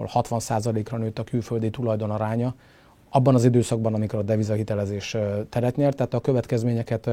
[0.00, 2.54] ahol 60%-ra nőtt a külföldi tulajdon aránya,
[3.10, 5.16] abban az időszakban, amikor a devizahitelezés
[5.48, 7.10] teret nyert, tehát a következményeket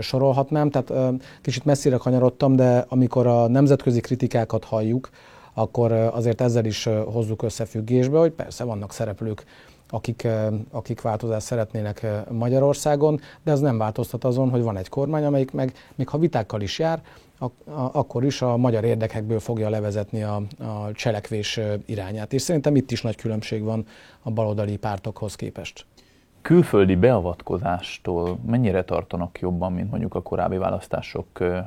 [0.00, 0.70] sorolhatnám.
[0.70, 5.10] Tehát kicsit messzire kanyarodtam, de amikor a nemzetközi kritikákat halljuk,
[5.54, 9.44] akkor azért ezzel is hozzuk összefüggésbe, hogy persze vannak szereplők,
[9.88, 10.28] akik,
[10.70, 15.72] akik változást szeretnének Magyarországon, de ez nem változtat azon, hogy van egy kormány, amelyik meg,
[15.94, 17.02] még ha vitákkal is jár,
[17.92, 22.32] akkor is a magyar érdekekből fogja levezetni a, a cselekvés irányát.
[22.32, 23.84] És szerintem itt is nagy különbség van
[24.22, 25.86] a baloldali pártokhoz képest.
[26.42, 31.26] Külföldi beavatkozástól mennyire tartanak jobban, mint mondjuk a korábbi választások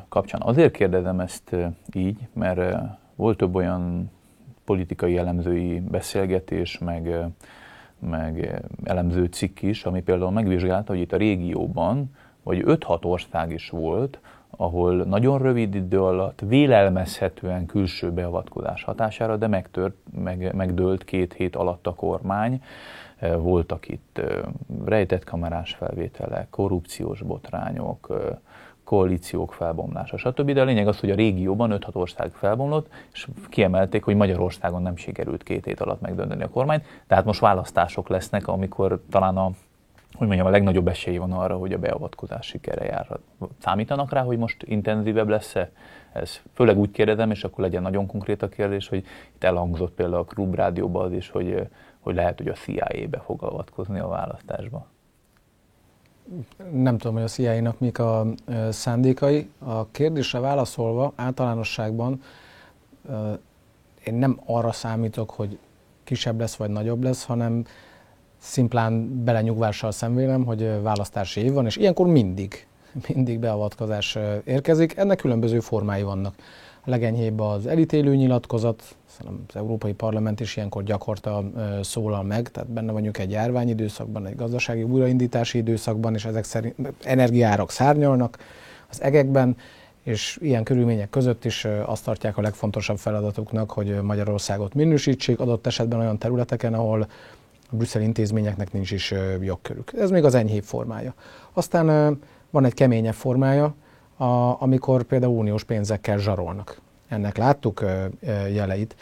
[0.09, 0.41] kapcsán?
[0.41, 1.55] Azért kérdezem ezt
[1.93, 2.75] így, mert
[3.15, 4.11] volt több olyan
[4.65, 7.25] politikai elemzői beszélgetés, meg,
[7.99, 13.69] meg elemző cikk is, ami például megvizsgálta, hogy itt a régióban, vagy 5-6 ország is
[13.69, 14.19] volt,
[14.57, 21.55] ahol nagyon rövid idő alatt vélelmezhetően külső beavatkozás hatására, de megtört, meg, megdőlt két hét
[21.55, 22.63] alatt a kormány.
[23.37, 24.21] Voltak itt
[24.85, 28.07] rejtett kamerás felvételek, korrupciós botrányok,
[28.83, 30.51] koalíciók felbomlása, stb.
[30.51, 34.95] De a lényeg az, hogy a régióban 5-6 ország felbomlott, és kiemelték, hogy Magyarországon nem
[34.95, 36.85] sikerült két hét alatt megdönteni a kormányt.
[37.07, 39.51] Tehát most választások lesznek, amikor talán a
[40.17, 43.19] hogy mondjam, a legnagyobb esély van arra, hogy a beavatkozás sikere járhat.
[43.59, 45.71] Számítanak rá, hogy most intenzívebb lesz-e?
[46.13, 50.21] Ez főleg úgy kérdezem, és akkor legyen nagyon konkrét a kérdés, hogy itt elhangzott például
[50.21, 51.67] a Klub Rádióban az is, hogy,
[51.99, 54.87] hogy lehet, hogy a CIA-be fog avatkozni a választásba.
[56.71, 58.25] Nem tudom, hogy a CIA-nak mik a
[58.69, 59.49] szándékai.
[59.59, 62.21] A kérdésre válaszolva általánosságban
[64.03, 65.59] én nem arra számítok, hogy
[66.03, 67.65] kisebb lesz vagy nagyobb lesz, hanem
[68.43, 72.67] szimplán belenyugvással szemlélem, hogy választási év van, és ilyenkor mindig,
[73.07, 74.97] mindig beavatkozás érkezik.
[74.97, 76.35] Ennek különböző formái vannak.
[76.85, 78.95] A legenyhébb az elítélő nyilatkozat,
[79.47, 81.43] az Európai Parlament is ilyenkor gyakorta
[81.81, 87.71] szólal meg, tehát benne vagyunk egy járványidőszakban, egy gazdasági újraindítási időszakban, és ezek szerint energiárak
[87.71, 88.37] szárnyalnak
[88.89, 89.55] az egekben,
[90.03, 95.99] és ilyen körülmények között is azt tartják a legfontosabb feladatuknak, hogy Magyarországot minősítsék, adott esetben
[95.99, 97.07] olyan területeken, ahol
[97.75, 99.91] brüsszeli intézményeknek nincs is jogkörük.
[99.97, 101.13] Ez még az enyhébb formája.
[101.53, 103.75] Aztán van egy keményebb formája,
[104.59, 106.81] amikor például uniós pénzekkel zsarolnak.
[107.07, 107.85] Ennek láttuk
[108.53, 108.95] jeleit,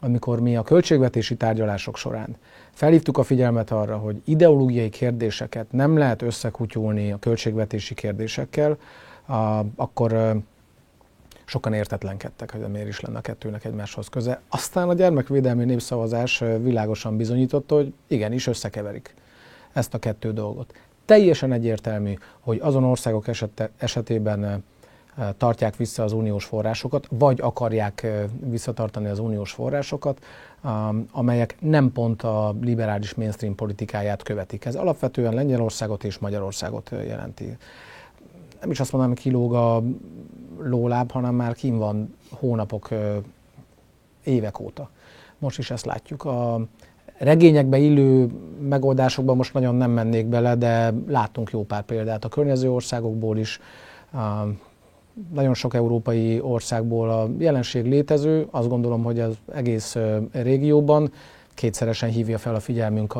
[0.00, 2.36] amikor mi a költségvetési tárgyalások során
[2.70, 8.76] felhívtuk a figyelmet arra, hogy ideológiai kérdéseket nem lehet összekutyulni a költségvetési kérdésekkel,
[9.76, 10.42] akkor
[11.48, 14.40] sokan értetlenkedtek, hogy miért is lenne a kettőnek egymáshoz köze.
[14.48, 19.14] Aztán a gyermekvédelmi népszavazás világosan bizonyította, hogy igenis összekeverik
[19.72, 20.74] ezt a kettő dolgot.
[21.04, 24.64] Teljesen egyértelmű, hogy azon országok esete, esetében
[25.36, 28.06] tartják vissza az uniós forrásokat, vagy akarják
[28.40, 30.24] visszatartani az uniós forrásokat,
[31.10, 34.64] amelyek nem pont a liberális mainstream politikáját követik.
[34.64, 37.56] Ez alapvetően Lengyelországot és Magyarországot jelenti.
[38.60, 39.82] Nem is azt mondanám, hogy kilóg a
[40.62, 42.88] lóláb, hanem már kim van hónapok,
[44.24, 44.90] évek óta.
[45.38, 46.24] Most is ezt látjuk.
[46.24, 46.60] A
[47.18, 52.70] regényekbe illő megoldásokban most nagyon nem mennék bele, de láttunk jó pár példát a környező
[52.70, 53.60] országokból is.
[55.34, 59.96] Nagyon sok európai országból a jelenség létező, azt gondolom, hogy az egész
[60.32, 61.12] régióban
[61.54, 63.14] kétszeresen hívja fel a figyelmünk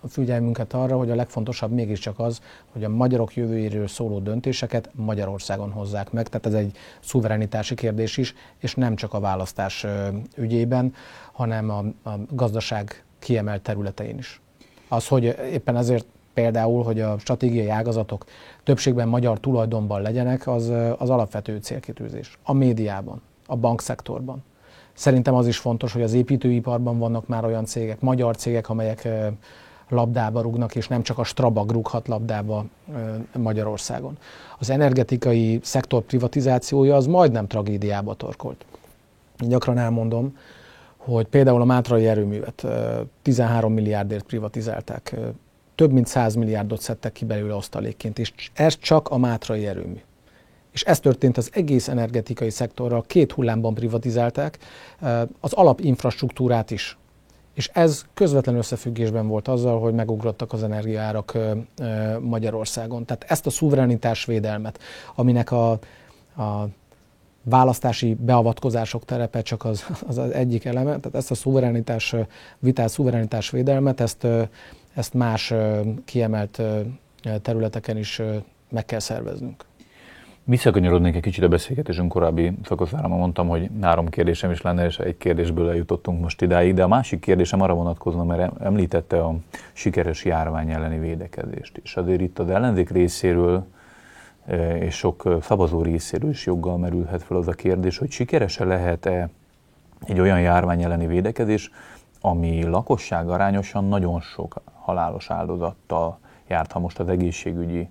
[0.00, 2.40] a figyelmünket arra, hogy a legfontosabb mégiscsak az,
[2.72, 6.28] hogy a magyarok jövőjéről szóló döntéseket Magyarországon hozzák meg.
[6.28, 9.86] Tehát ez egy szuverenitási kérdés is, és nem csak a választás
[10.36, 10.94] ügyében,
[11.32, 14.40] hanem a, a gazdaság kiemelt területein is.
[14.88, 18.24] Az, hogy éppen ezért például, hogy a stratégiai ágazatok
[18.62, 22.38] többségben magyar tulajdonban legyenek, az, az alapvető célkitűzés.
[22.42, 24.42] A médiában, a bankszektorban,
[24.92, 29.08] Szerintem az is fontos, hogy az építőiparban vannak már olyan cégek, magyar cégek, amelyek
[29.90, 32.64] labdába rúgnak, és nem csak a Strabag rúghat labdába
[33.36, 34.18] Magyarországon.
[34.58, 38.64] Az energetikai szektor privatizációja az majdnem tragédiába torkolt.
[39.38, 40.36] Gyakran elmondom,
[40.96, 42.66] hogy például a Mátrai erőművet
[43.22, 45.16] 13 milliárdért privatizálták,
[45.74, 50.00] több mint 100 milliárdot szedtek ki belőle osztalékként, és ez csak a Mátrai erőmű.
[50.72, 54.58] És ez történt az egész energetikai szektorral, két hullámban privatizálták,
[55.40, 56.98] az alapinfrastruktúrát is.
[57.54, 61.38] És ez közvetlen összefüggésben volt azzal, hogy megugrottak az energiaárak
[62.20, 63.04] Magyarországon.
[63.04, 64.78] Tehát ezt a szuverenitás védelmet,
[65.14, 65.70] aminek a,
[66.36, 66.68] a
[67.42, 72.14] választási beavatkozások terepe csak az, az, az egyik eleme, tehát ezt a szuverenitás,
[72.58, 74.26] vitál szuverenitás védelmet, ezt,
[74.94, 75.54] ezt más
[76.04, 76.62] kiemelt
[77.42, 78.22] területeken is
[78.70, 79.64] meg kell szerveznünk.
[80.50, 85.16] Visszakanyarodnék egy kicsit a beszélgetésünk korábbi szakaszára, mondtam, hogy három kérdésem is lenne, és egy
[85.16, 89.34] kérdésből eljutottunk most idáig, de a másik kérdésem arra vonatkozna, mert említette a
[89.72, 91.80] sikeres járvány elleni védekezést.
[91.82, 93.66] És azért itt az ellenzék részéről
[94.46, 99.28] e, és sok szavazó részéről is joggal merülhet fel az a kérdés, hogy sikerese lehet-e
[100.06, 101.70] egy olyan járvány elleni védekezés,
[102.20, 107.88] ami lakosság arányosan nagyon sok halálos áldozattal járt, ha most az egészségügyi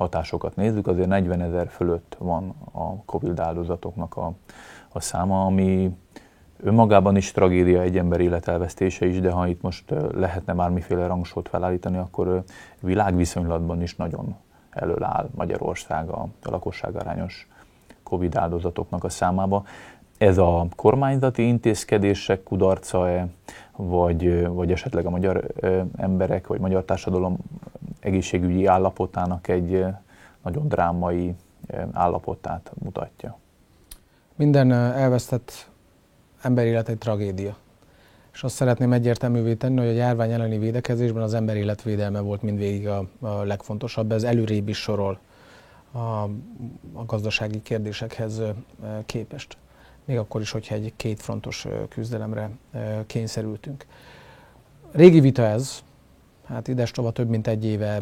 [0.00, 4.32] hatásokat nézzük, azért 40 ezer fölött van a Covid áldozatoknak a,
[4.92, 5.96] a száma, ami
[6.62, 11.96] önmagában is tragédia egy ember életelvesztése is, de ha itt most lehetne bármiféle rangsort felállítani,
[11.96, 12.42] akkor
[12.80, 14.36] világviszonylatban is nagyon
[14.70, 17.48] elől áll Magyarország a, a lakosság arányos
[18.02, 19.64] Covid áldozatoknak a számába.
[20.18, 23.28] Ez a kormányzati intézkedések kudarca-e,
[23.76, 25.46] vagy, vagy esetleg a magyar
[25.96, 27.36] emberek, vagy magyar társadalom
[28.00, 29.84] egészségügyi állapotának egy
[30.42, 31.34] nagyon drámai
[31.92, 33.38] állapotát mutatja.
[34.36, 35.70] Minden elvesztett
[36.56, 37.56] élet egy tragédia.
[38.32, 42.88] És azt szeretném egyértelművé tenni, hogy a járvány elleni védekezésben az ember életvédelme volt mindvégig
[42.88, 44.12] a, a legfontosabb.
[44.12, 45.18] Ez előrébb is sorol
[45.92, 48.42] a, a gazdasági kérdésekhez
[49.06, 49.56] képest.
[50.04, 52.50] Még akkor is, hogyha egy kétfrontos küzdelemre
[53.06, 53.86] kényszerültünk.
[54.92, 55.82] Régi vita ez,
[56.50, 58.00] hát idestova több mint egy éve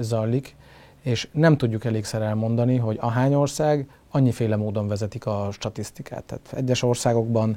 [0.00, 0.56] zajlik,
[1.02, 6.24] és nem tudjuk elégszer elmondani, hogy ahány ország annyiféle módon vezetik a statisztikát.
[6.24, 7.56] Tehát egyes országokban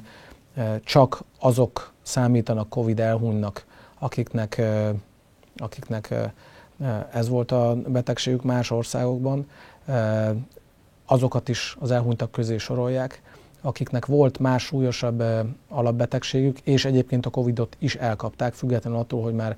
[0.84, 3.66] csak azok számítanak Covid elhunynak,
[3.98, 4.62] akiknek,
[5.56, 6.14] akiknek
[7.12, 9.46] ez volt a betegségük más országokban,
[11.06, 13.22] azokat is az elhunytak közé sorolják,
[13.66, 15.22] akiknek volt más súlyosabb
[15.68, 19.56] alapbetegségük, és egyébként a Covidot is elkapták, függetlenül attól, hogy már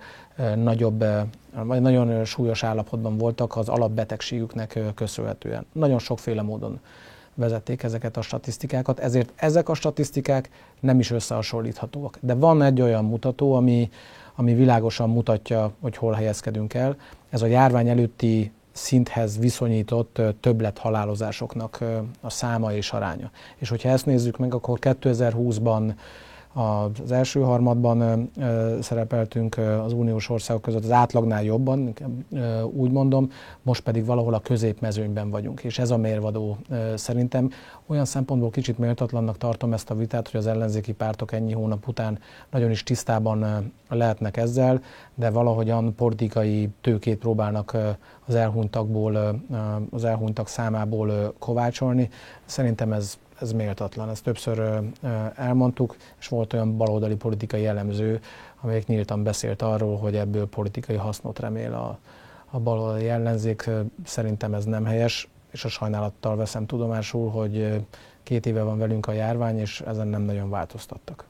[0.56, 1.04] nagyobb,
[1.52, 5.66] vagy nagyon súlyos állapotban voltak az alapbetegségüknek köszönhetően.
[5.72, 6.80] Nagyon sokféle módon
[7.34, 12.18] vezették ezeket a statisztikákat, ezért ezek a statisztikák nem is összehasonlíthatóak.
[12.20, 13.90] De van egy olyan mutató, ami,
[14.34, 16.96] ami világosan mutatja, hogy hol helyezkedünk el.
[17.30, 21.84] Ez a járvány előtti szinthez viszonyított többlet halálozásoknak
[22.20, 23.30] a száma és aránya.
[23.56, 25.92] És hogyha ezt nézzük meg, akkor 2020-ban
[26.52, 28.30] az első harmadban
[28.80, 31.94] szerepeltünk az uniós országok között az átlagnál jobban,
[32.72, 33.30] úgy mondom,
[33.62, 36.56] most pedig valahol a középmezőnyben vagyunk, és ez a mérvadó
[36.94, 37.50] szerintem.
[37.86, 42.18] Olyan szempontból kicsit méltatlannak tartom ezt a vitát, hogy az ellenzéki pártok ennyi hónap után
[42.50, 44.82] nagyon is tisztában lehetnek ezzel,
[45.14, 47.76] de valahogyan politikai tőkét próbálnak
[48.26, 49.40] az elhunytakból,
[49.90, 52.10] az elhunytak számából kovácsolni.
[52.44, 54.10] Szerintem ez ez méltatlan.
[54.10, 54.82] Ezt többször
[55.34, 58.20] elmondtuk, és volt olyan baloldali politikai elemző,
[58.60, 61.98] amelyik nyíltan beszélt arról, hogy ebből politikai hasznot remél a,
[62.50, 63.70] a baloldali ellenzék.
[64.04, 67.84] Szerintem ez nem helyes, és a sajnálattal veszem tudomásul, hogy
[68.22, 71.27] két éve van velünk a járvány, és ezen nem nagyon változtattak.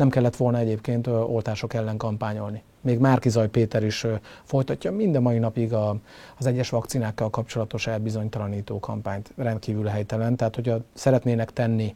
[0.00, 2.62] Nem kellett volna egyébként oltások ellen kampányolni.
[2.80, 4.06] Még Márkizaj Péter is
[4.42, 5.96] folytatja minden mai napig a,
[6.38, 9.32] az egyes vakcinákkal kapcsolatos elbizonytalanító kampányt.
[9.36, 10.36] Rendkívül helytelen.
[10.36, 11.94] Tehát, hogyha szeretnének tenni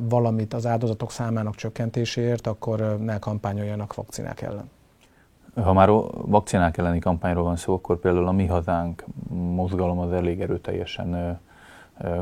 [0.00, 4.70] valamit az áldozatok számának csökkentéséért, akkor ne kampányoljanak vakcinák ellen.
[5.54, 10.40] Ha már vakcinák elleni kampányról van szó, akkor például a Mi Hazánk mozgalom az elég
[10.40, 11.40] erőteljesen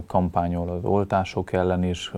[0.07, 2.13] kampányol az oltások ellen is,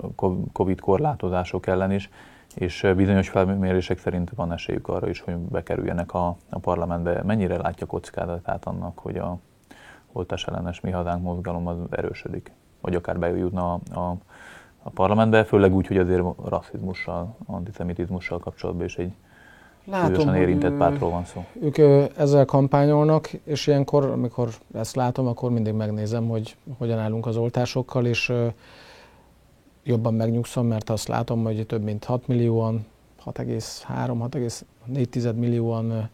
[0.53, 2.11] Covid korlátozások ellen is
[2.55, 7.23] és bizonyos felmérések szerint van esélyük arra is, hogy bekerüljenek a, a parlamentbe.
[7.23, 9.39] Mennyire látja kockázatát annak, hogy a
[10.13, 14.17] oltás ellenes mi hazánk mozgalom az erősödik, vagy akár bejutna a, a,
[14.83, 19.13] a parlamentbe, főleg úgy, hogy azért rasszizmussal, antiszemitizmussal kapcsolatban is egy
[19.87, 21.45] Látom, érintett pártról van szó.
[21.61, 21.79] Ők
[22.17, 28.07] ezzel kampányolnak, és ilyenkor, amikor ezt látom, akkor mindig megnézem, hogy hogyan állunk az oltásokkal,
[28.07, 28.33] és
[29.85, 32.87] jobban megnyugszom, mert azt látom, hogy több mint 6 millióan,
[33.25, 36.09] 6,3-6,4 millióan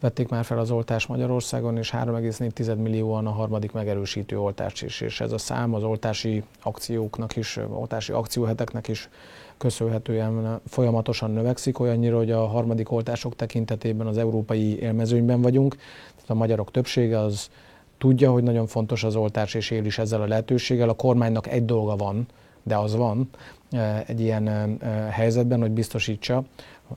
[0.00, 5.00] vették már fel az oltást Magyarországon, és 3,4 millióan a harmadik megerősítő oltást is.
[5.00, 9.08] És ez a szám az oltási akcióknak is, oltási akcióheteknek is
[9.56, 15.76] köszönhetően folyamatosan növekszik, olyannyira, hogy a harmadik oltások tekintetében az európai élmezőnyben vagyunk.
[16.14, 17.50] Tehát a magyarok többsége az
[17.98, 20.88] tudja, hogy nagyon fontos az oltás, és él is ezzel a lehetőséggel.
[20.88, 22.26] A kormánynak egy dolga van,
[22.64, 23.28] de az van
[24.06, 24.78] egy ilyen
[25.10, 26.44] helyzetben, hogy biztosítsa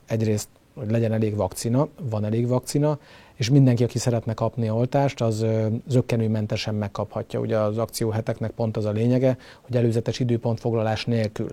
[0.06, 2.98] egyrészt, hogy legyen elég vakcina, van elég vakcina,
[3.34, 5.46] és mindenki, aki szeretne kapni oltást, az
[5.88, 7.40] zöggenőmentesen megkaphatja.
[7.40, 11.50] Ugye az akcióheteknek pont az a lényege, hogy előzetes időpontfoglalás nélkül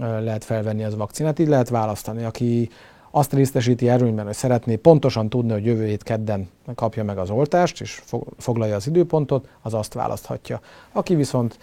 [0.00, 2.24] lehet felvenni az vakcinát, így lehet választani.
[2.24, 2.68] Aki
[3.10, 7.80] azt részesíti erőnyben, hogy szeretné pontosan tudni, hogy jövő hét kedden kapja meg az oltást,
[7.80, 8.02] és
[8.38, 10.60] foglalja az időpontot, az azt választhatja.
[10.92, 11.58] Aki viszont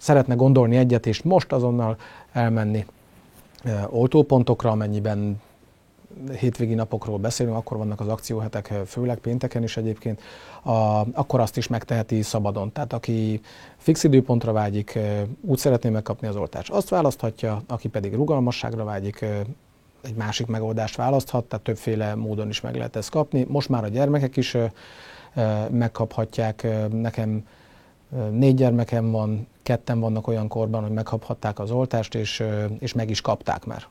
[0.00, 1.96] szeretne gondolni egyet, és most azonnal
[2.32, 2.86] elmenni
[3.88, 5.40] oltópontokra, amennyiben
[6.38, 10.20] hétvégi napokról beszélünk, akkor vannak az akcióhetek, főleg pénteken is egyébként,
[10.62, 10.70] a,
[11.12, 12.72] akkor azt is megteheti szabadon.
[12.72, 13.40] Tehát aki
[13.76, 14.98] fix időpontra vágyik,
[15.40, 19.24] úgy szeretné megkapni az oltást, azt választhatja, aki pedig rugalmasságra vágyik,
[20.02, 23.46] egy másik megoldást választhat, tehát többféle módon is meg lehet ezt kapni.
[23.48, 24.56] Most már a gyermekek is
[25.70, 26.66] megkaphatják.
[26.92, 27.46] Nekem
[28.30, 32.44] négy gyermekem van, ketten vannak olyan korban, hogy megkaphatták az oltást, és,
[32.78, 33.82] és meg is kapták már.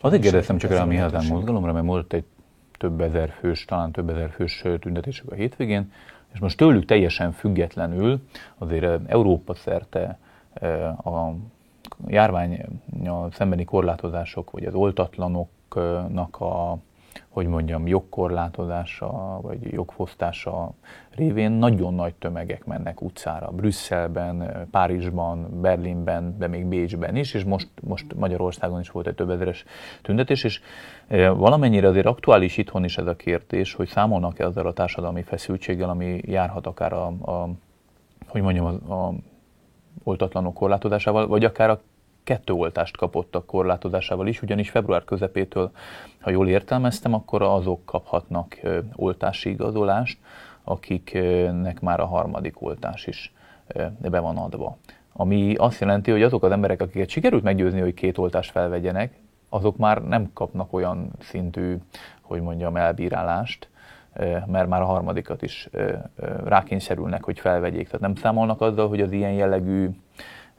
[0.00, 2.24] Azért kérdeztem csak rá a Mihály mozgalomra, mert volt egy
[2.78, 5.92] több ezer fős, talán több ezer fős tüntetések a hétvégén,
[6.32, 8.20] és most tőlük teljesen függetlenül
[8.58, 10.18] azért Európa szerte
[11.04, 11.32] a
[12.06, 12.64] járvány
[13.32, 16.78] szembeni korlátozások, vagy az oltatlanoknak a
[17.28, 20.72] hogy mondjam, jogkorlátozása vagy jogfosztása
[21.10, 23.50] révén nagyon nagy tömegek mennek utcára.
[23.50, 29.30] Brüsszelben, Párizsban, Berlinben, de még Bécsben is, és most, most Magyarországon is volt egy több
[29.30, 29.64] ezeres
[30.02, 30.60] tüntetés, és
[31.08, 35.88] e, valamennyire azért aktuális itthon is ez a kérdés, hogy számolnak-e azzal a társadalmi feszültséggel,
[35.88, 37.48] ami járhat akár a, a
[38.26, 39.14] hogy mondjam, a, a
[40.02, 41.80] oltatlanok korlátozásával, vagy akár a
[42.24, 45.70] kettő oltást kapott a korlátozásával is, ugyanis február közepétől,
[46.20, 48.60] ha jól értelmeztem, akkor azok kaphatnak
[48.96, 50.18] oltási igazolást,
[50.64, 53.32] akiknek már a harmadik oltás is
[54.00, 54.76] be van adva.
[55.12, 59.18] Ami azt jelenti, hogy azok az emberek, akiket sikerült meggyőzni, hogy két oltást felvegyenek,
[59.48, 61.76] azok már nem kapnak olyan szintű,
[62.20, 63.68] hogy mondjam, elbírálást,
[64.46, 65.68] mert már a harmadikat is
[66.44, 67.84] rákényszerülnek, hogy felvegyék.
[67.84, 69.88] Tehát nem számolnak azzal, hogy az ilyen jellegű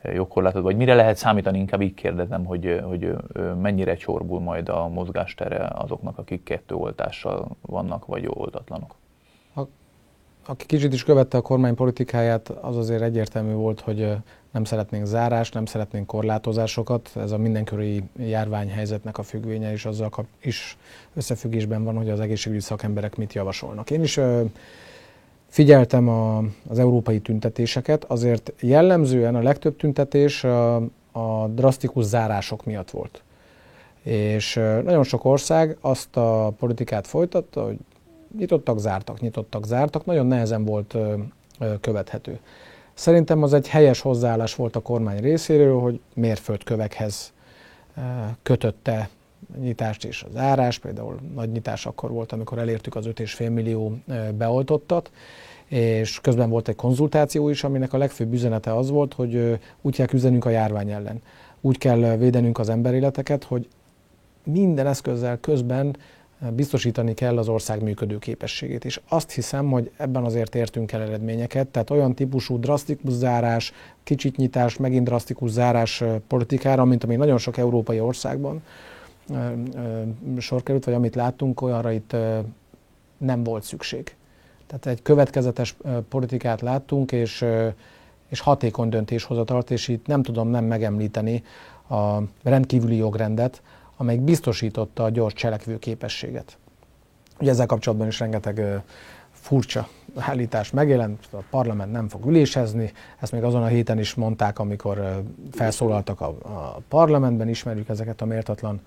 [0.02, 3.14] jogkorlátod, vagy mire lehet számítani, inkább így kérdezem, hogy, hogy
[3.60, 8.94] mennyire csorbul majd a mozgástere azoknak, akik kettő oltással vannak, vagy oldatlanok.
[10.46, 14.16] aki kicsit is követte a kormány politikáját, az azért egyértelmű volt, hogy
[14.50, 17.10] nem szeretnénk zárást, nem szeretnénk korlátozásokat.
[17.16, 20.76] Ez a mindenkori járványhelyzetnek a függvénye, és azzal is
[21.14, 23.90] összefüggésben van, hogy az egészségügyi szakemberek mit javasolnak.
[23.90, 24.20] Én is
[25.52, 30.76] Figyeltem a, az európai tüntetéseket, azért jellemzően a legtöbb tüntetés a,
[31.12, 33.22] a drasztikus zárások miatt volt.
[34.02, 37.76] És nagyon sok ország azt a politikát folytatta, hogy
[38.38, 40.96] nyitottak, zártak, nyitottak, zártak, nagyon nehezen volt
[41.80, 42.38] követhető.
[42.94, 47.32] Szerintem az egy helyes hozzáállás volt a kormány részéről, hogy mérföldkövekhez
[48.42, 49.08] kötötte
[49.60, 53.98] nyitást és az árás, például nagy nyitás akkor volt, amikor elértük az 5,5 millió
[54.34, 55.10] beoltottat,
[55.68, 60.06] és közben volt egy konzultáció is, aminek a legfőbb üzenete az volt, hogy úgy kell
[60.06, 61.22] küzdenünk a járvány ellen.
[61.60, 63.68] Úgy kell védenünk az emberéleteket, hogy
[64.44, 65.96] minden eszközzel közben
[66.50, 68.84] biztosítani kell az ország működő képességét.
[68.84, 73.72] És azt hiszem, hogy ebben azért értünk el eredményeket, tehát olyan típusú drasztikus zárás,
[74.04, 78.62] kicsit nyitás, megint drasztikus zárás politikára, mint ami nagyon sok európai országban
[80.38, 82.16] sor került, vagy amit láttunk, olyanra itt
[83.18, 84.16] nem volt szükség.
[84.66, 85.76] Tehát egy következetes
[86.08, 87.44] politikát láttunk, és,
[88.28, 91.42] és hatékony döntéshozatalt, és itt nem tudom nem megemlíteni
[91.88, 93.62] a rendkívüli jogrendet,
[93.96, 96.56] amelyik biztosította a gyors cselekvő képességet.
[97.40, 98.82] Ugye ezzel kapcsolatban is rengeteg
[99.30, 104.58] furcsa állítás megjelent, a parlament nem fog ülésezni, ezt még azon a héten is mondták,
[104.58, 108.80] amikor felszólaltak a, a parlamentben, ismerjük ezeket a méltatlan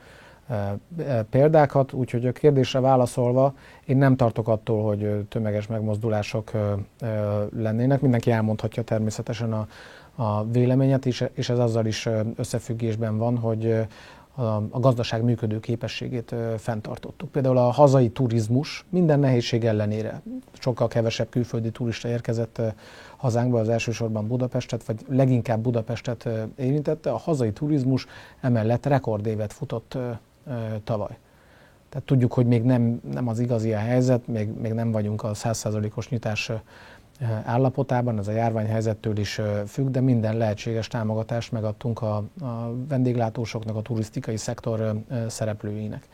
[1.30, 3.54] példákat, úgyhogy a kérdésre válaszolva,
[3.86, 6.52] én nem tartok attól, hogy tömeges megmozdulások
[7.56, 8.02] lennének.
[8.02, 9.68] Mindenki elmondhatja természetesen a,
[10.16, 13.86] a véleményet, is, és ez azzal is összefüggésben van, hogy
[14.70, 17.32] a gazdaság működő képességét fenntartottuk.
[17.32, 20.22] Például a hazai turizmus minden nehézség ellenére
[20.54, 22.62] sokkal kevesebb külföldi turista érkezett
[23.18, 27.12] hazánkba, az elsősorban Budapestet, vagy leginkább Budapestet érintette.
[27.12, 28.06] A hazai turizmus
[28.42, 29.98] emellett rekordévet futott
[30.84, 31.18] tavaly.
[31.90, 35.32] Tehát tudjuk, hogy még nem, nem az igazi a helyzet, még, még nem vagyunk a
[35.32, 36.52] 100%-os nyitás
[37.44, 43.82] állapotában, ez a járványhelyzettől is függ, de minden lehetséges támogatást megadtunk a, a vendéglátósoknak, a
[43.82, 44.96] turisztikai szektor
[45.28, 46.08] szereplőinek.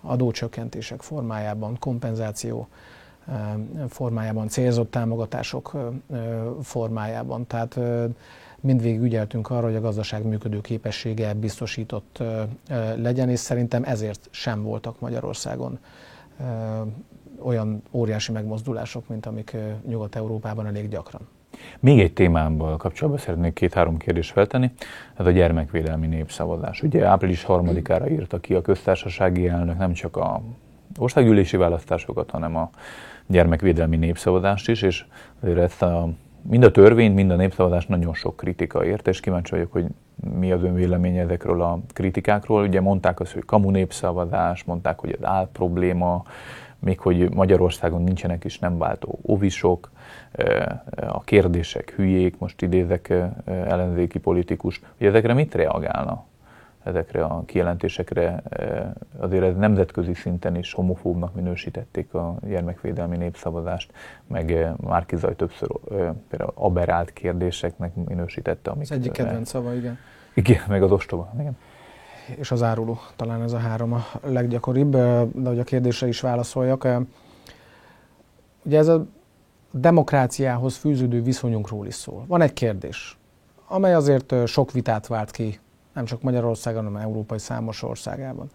[0.00, 2.68] Adócsökkentések formájában, kompenzáció
[3.88, 5.76] formájában, célzott támogatások
[6.62, 7.46] formájában.
[7.46, 7.78] Tehát
[8.66, 12.22] mindvégig ügyeltünk arra, hogy a gazdaság működő képessége biztosított
[12.96, 15.78] legyen, és szerintem ezért sem voltak Magyarországon
[17.42, 19.56] olyan óriási megmozdulások, mint amik
[19.88, 21.20] Nyugat-Európában elég gyakran.
[21.80, 24.70] Még egy témámmal kapcsolatban szeretnék két-három kérdést feltenni,
[25.16, 26.82] ez a gyermekvédelmi népszavazás.
[26.82, 30.42] Ugye április harmadikára írta ki a köztársasági elnök nem csak a
[30.98, 32.70] országgyűlési választásokat, hanem a
[33.26, 35.04] gyermekvédelmi népszavazást is, és
[35.40, 36.08] azért ezt a,
[36.48, 39.86] mind a törvényt, mind a népszavazást nagyon sok kritika ért, és kíváncsi vagyok, hogy
[40.38, 42.62] mi az ön véleménye ezekről a kritikákról.
[42.62, 46.24] Ugye mondták azt, hogy kamu népszavazás, mondták, hogy ez áll probléma,
[46.78, 49.90] még hogy Magyarországon nincsenek is nem váltó ovisok,
[51.08, 53.12] a kérdések hülyék, most idézek
[53.44, 56.24] ellenzéki politikus, hogy ezekre mit reagálna?
[56.86, 58.42] Ezekre a kijelentésekre
[59.18, 63.92] azért ez nemzetközi szinten is homofóbnak minősítették a gyermekvédelmi népszavazást,
[64.26, 65.68] meg Márkizaj többször
[66.28, 68.70] például aberált kérdéseknek minősítette.
[68.70, 69.98] Amik, az egyik kedvenc szava, igen.
[70.34, 71.56] Igen, meg az ostoba, igen
[72.34, 72.98] és az áruló.
[73.16, 76.88] Talán ez a három a leggyakoribb, de hogy a kérdésre is válaszoljak.
[78.62, 79.06] Ugye ez a
[79.70, 82.24] demokráciához fűződő viszonyunkról is szól.
[82.26, 83.18] Van egy kérdés,
[83.66, 85.60] amely azért sok vitát vált ki,
[85.96, 88.50] nem csak Magyarországon, hanem európai számos országában.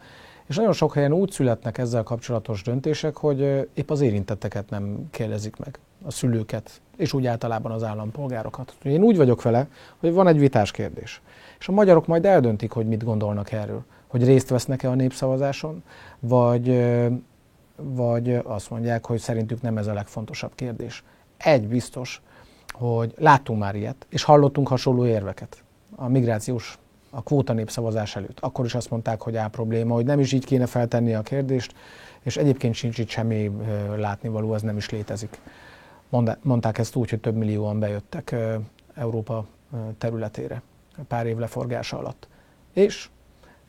[0.48, 3.39] És nagyon sok helyen úgy születnek ezzel kapcsolatos döntések, hogy
[3.74, 8.76] épp az érintetteket nem kérdezik meg, a szülőket, és úgy általában az állampolgárokat.
[8.84, 9.68] Én úgy vagyok vele,
[10.00, 11.22] hogy van egy vitás kérdés
[11.62, 13.84] és a magyarok majd eldöntik, hogy mit gondolnak erről.
[14.08, 15.84] Hogy részt vesznek-e a népszavazáson,
[16.20, 16.86] vagy,
[17.76, 21.04] vagy azt mondják, hogy szerintük nem ez a legfontosabb kérdés.
[21.38, 22.22] Egy biztos,
[22.72, 25.64] hogy láttunk már ilyet, és hallottunk hasonló érveket
[25.96, 26.78] a migrációs,
[27.12, 28.39] a kvóta népszavazás előtt.
[28.39, 31.76] Akkor is azt mondták, hogy á probléma, hogy nem is így kéne feltenni a kérdést,
[32.22, 33.51] és egyébként sincs itt semmi
[33.95, 35.39] látnivaló, ez nem is létezik.
[36.41, 38.36] Mondták ezt úgy, hogy több millióan bejöttek
[38.95, 39.45] Európa
[39.97, 40.62] területére
[41.07, 42.28] pár év leforgása alatt.
[42.74, 43.09] És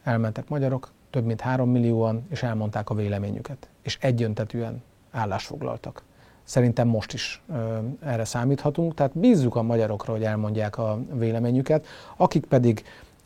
[0.02, 3.68] elmentek magyarok, több mint három millióan, és elmondták a véleményüket.
[3.82, 6.02] És egyöntetűen állásfoglaltak.
[6.44, 11.86] Szerintem most is ö, erre számíthatunk, tehát bízzuk a magyarokra, hogy elmondják a véleményüket,
[12.16, 12.84] akik pedig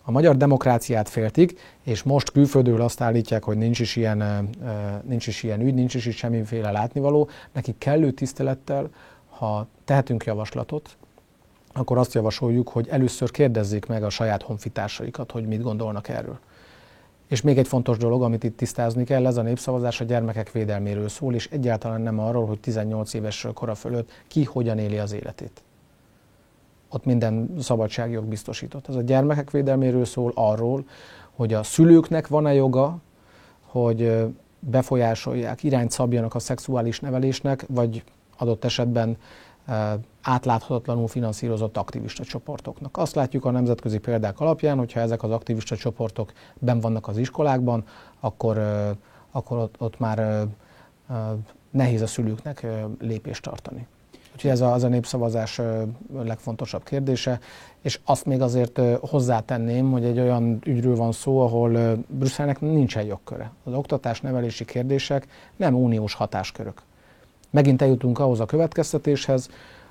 [0.09, 4.49] a magyar demokráciát féltik, és most külföldről azt állítják, hogy nincs is ilyen,
[5.03, 8.91] nincs is ilyen ügy, nincs is itt semmiféle látnivaló, nekik kellő tisztelettel,
[9.29, 10.97] ha tehetünk javaslatot,
[11.73, 16.39] akkor azt javasoljuk, hogy először kérdezzék meg a saját honfitársaikat, hogy mit gondolnak erről.
[17.29, 21.09] És még egy fontos dolog, amit itt tisztázni kell, ez a népszavazás a gyermekek védelméről
[21.09, 25.63] szól, és egyáltalán nem arról, hogy 18 éves kora fölött ki hogyan éli az életét.
[26.97, 28.89] Ott minden szabadságjog biztosított.
[28.89, 30.85] Ez a gyermekek védelméről szól arról,
[31.35, 32.97] hogy a szülőknek van-e joga,
[33.61, 34.27] hogy
[34.59, 38.05] befolyásolják, irányt szabjanak a szexuális nevelésnek, vagy
[38.37, 39.17] adott esetben
[40.23, 42.97] átláthatatlanul finanszírozott aktivista csoportoknak.
[42.97, 47.85] Azt látjuk a nemzetközi példák alapján, hogyha ezek az aktivista csoportok ben vannak az iskolákban,
[48.21, 48.59] akkor,
[49.31, 50.47] akkor ott, ott már
[51.71, 52.67] nehéz a szülőknek
[52.99, 53.87] lépést tartani.
[54.37, 55.61] Úgyhogy ez a, az a népszavazás
[56.23, 57.41] legfontosabb kérdése,
[57.83, 63.51] és azt még azért hozzátenném, hogy egy olyan ügyről van szó, ahol Brüsszelnek nincsen jogköre.
[63.65, 65.27] Az oktatás nevelési kérdések
[65.57, 66.83] nem uniós hatáskörök.
[67.51, 69.49] Megint eljutunk ahhoz a következtetéshez,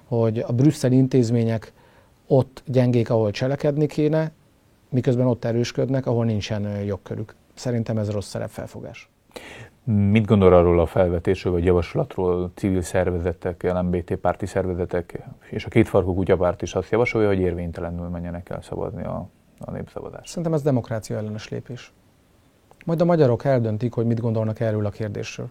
[0.07, 1.73] hogy a brüsszeli intézmények
[2.27, 4.31] ott gyengék, ahol cselekedni kéne,
[4.89, 7.35] miközben ott erősködnek, ahol nincsen jogkörük.
[7.53, 9.09] Szerintem ez rossz szerepfelfogás.
[9.85, 16.13] Mit gondol arról a felvetésről vagy javaslatról civil szervezetek, LMBT párti szervezetek és a kétfarkú
[16.13, 19.29] kutyapárt is azt javasolja, hogy érvénytelenül menjenek el szavazni a,
[19.59, 20.27] a népszavazást?
[20.27, 21.93] Szerintem ez demokrácia ellenes lépés.
[22.85, 25.49] Majd a magyarok eldöntik, hogy mit gondolnak erről a kérdésről.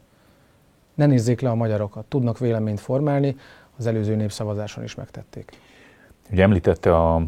[0.95, 3.37] Ne nézzék le a magyarokat, tudnak véleményt formálni,
[3.77, 5.53] az előző népszavazáson is megtették.
[6.31, 7.23] Ugye említette a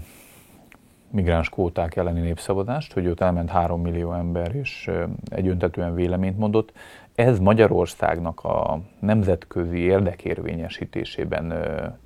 [1.16, 4.90] migráns kvóták elleni népszavazást, hogy ott elment három millió ember, és
[5.28, 6.72] egyöntetően véleményt mondott.
[7.14, 11.54] ez Magyarországnak a nemzetközi érdekérvényesítésében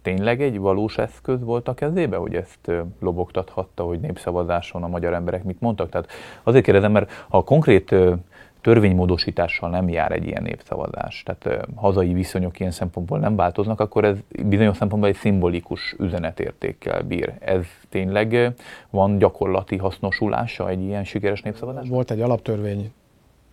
[0.03, 5.45] tényleg egy valós eszköz volt a kezébe, hogy ezt lobogtathatta, hogy népszavazáson a magyar emberek
[5.45, 5.89] mit mondtak?
[5.89, 6.09] Tehát
[6.43, 7.95] azért kérdezem, mert a konkrét
[8.61, 14.17] törvénymódosítással nem jár egy ilyen népszavazás, tehát hazai viszonyok ilyen szempontból nem változnak, akkor ez
[14.45, 17.33] bizonyos szempontból egy szimbolikus üzenetértékkel bír.
[17.39, 18.55] Ez tényleg
[18.91, 21.89] van gyakorlati hasznosulása egy ilyen sikeres népszavazás?
[21.89, 22.93] Volt egy alaptörvény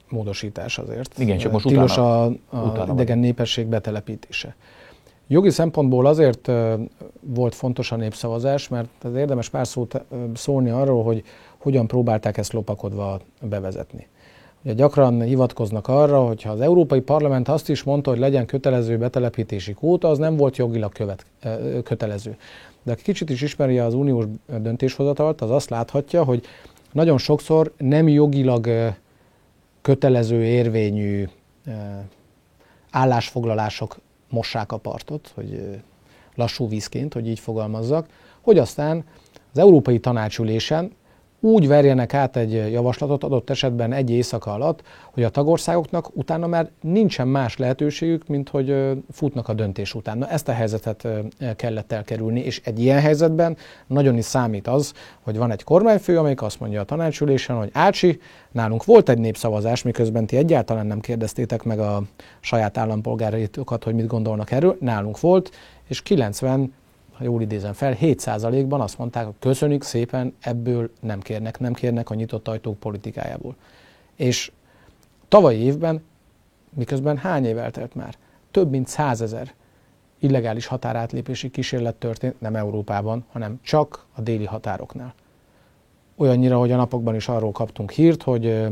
[0.09, 1.19] módosítás azért.
[1.19, 4.55] Igen, csak most Tilos utána, a, a utána idegen népesség betelepítése.
[5.27, 6.51] Jogi szempontból azért
[7.19, 10.03] volt fontos a népszavazás, mert az érdemes pár szót
[10.33, 11.23] szólni arról, hogy
[11.57, 14.07] hogyan próbálták ezt lopakodva bevezetni.
[14.63, 18.97] Ugye gyakran hivatkoznak arra, hogy ha az Európai Parlament azt is mondta, hogy legyen kötelező
[18.97, 21.25] betelepítési kóta, az nem volt jogilag követ,
[21.83, 22.37] kötelező.
[22.83, 24.25] De aki kicsit is ismeri az uniós
[24.61, 26.45] döntéshozatalt, az azt láthatja, hogy
[26.91, 28.93] nagyon sokszor nem jogilag
[29.81, 31.27] kötelező érvényű
[32.91, 33.97] állásfoglalások
[34.29, 35.79] mossák a partot, hogy
[36.35, 38.07] lassú vízként, hogy így fogalmazzak,
[38.41, 39.03] hogy aztán
[39.51, 40.91] az Európai Tanácsülésen
[41.39, 44.81] úgy verjenek át egy javaslatot adott esetben egy éjszaka alatt,
[45.13, 48.75] hogy a tagországoknak utána már nincsen más lehetőségük, mint hogy
[49.11, 50.17] futnak a döntés után.
[50.17, 51.07] Na, ezt a helyzetet
[51.55, 53.57] kellett elkerülni, és egy ilyen helyzetben
[53.87, 58.19] nagyon is számít az, hogy van egy kormányfő, amelyik azt mondja a tanácsülésen, hogy Ácsi,
[58.51, 62.01] nálunk volt egy népszavazás, miközben ti egyáltalán nem kérdeztétek meg a
[62.39, 65.51] saját állampolgáraitokat, hogy mit gondolnak erről, nálunk volt,
[65.87, 66.73] és 90
[67.17, 72.09] ha jól idézem fel, 7%-ban azt mondták, hogy köszönjük szépen, ebből nem kérnek, nem kérnek
[72.09, 73.55] a nyitott ajtók politikájából.
[74.15, 74.51] És
[75.27, 76.03] tavalyi évben,
[76.73, 78.15] miközben hány év eltelt már?
[78.51, 79.53] Több mint százezer
[80.19, 85.13] illegális határátlépési kísérlet történt, nem Európában, hanem csak a déli határoknál.
[86.15, 88.65] Olyannyira, hogy a napokban is arról kaptunk hírt, hogy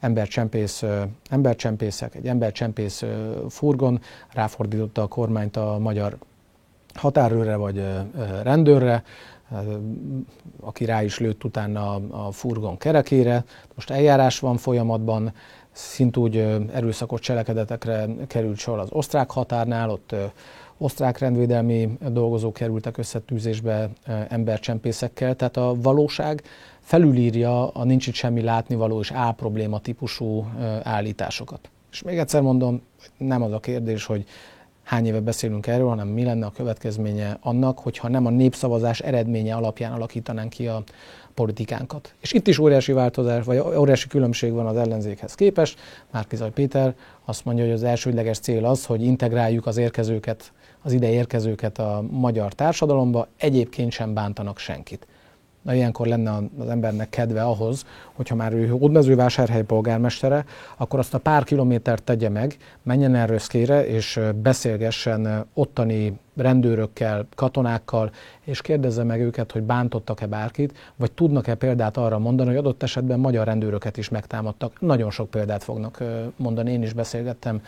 [0.00, 0.84] embercsempész,
[1.30, 3.04] embercsempészek, egy embercsempész
[3.48, 4.00] furgon
[4.32, 6.16] ráfordította a kormányt a magyar
[6.94, 7.84] határőrre vagy
[8.42, 9.02] rendőrre,
[10.60, 13.44] aki rá is lőtt utána a furgon kerekére.
[13.74, 15.32] Most eljárás van folyamatban,
[15.72, 16.36] szintúgy
[16.72, 20.14] erőszakos cselekedetekre került sor az osztrák határnál, ott
[20.78, 23.90] osztrák rendvédelmi dolgozók kerültek összetűzésbe
[24.28, 26.42] embercsempészekkel, tehát a valóság
[26.80, 30.46] felülírja a nincs itt semmi látnivaló és A probléma típusú
[30.82, 31.70] állításokat.
[31.90, 32.82] És még egyszer mondom,
[33.16, 34.24] nem az a kérdés, hogy
[34.88, 39.54] hány éve beszélünk erről, hanem mi lenne a következménye annak, hogyha nem a népszavazás eredménye
[39.54, 40.82] alapján alakítanánk ki a
[41.34, 42.14] politikánkat.
[42.20, 45.78] És itt is óriási változás, vagy óriási különbség van az ellenzékhez képest.
[46.10, 51.10] Márkizaj Péter azt mondja, hogy az elsődleges cél az, hogy integráljuk az érkezőket, az ide
[51.10, 55.06] érkezőket a magyar társadalomba, egyébként sem bántanak senkit.
[55.68, 60.44] Na ilyenkor lenne az embernek kedve ahhoz, hogyha már ő Hódmezővásárhely polgármestere,
[60.76, 68.10] akkor azt a pár kilométert tegye meg, menjen el Röszkére, és beszélgessen ottani rendőrökkel, katonákkal,
[68.44, 73.18] és kérdezze meg őket, hogy bántottak-e bárkit, vagy tudnak-e példát arra mondani, hogy adott esetben
[73.20, 74.80] magyar rendőröket is megtámadtak.
[74.80, 76.04] Nagyon sok példát fognak
[76.36, 77.62] mondani, én is beszélgettem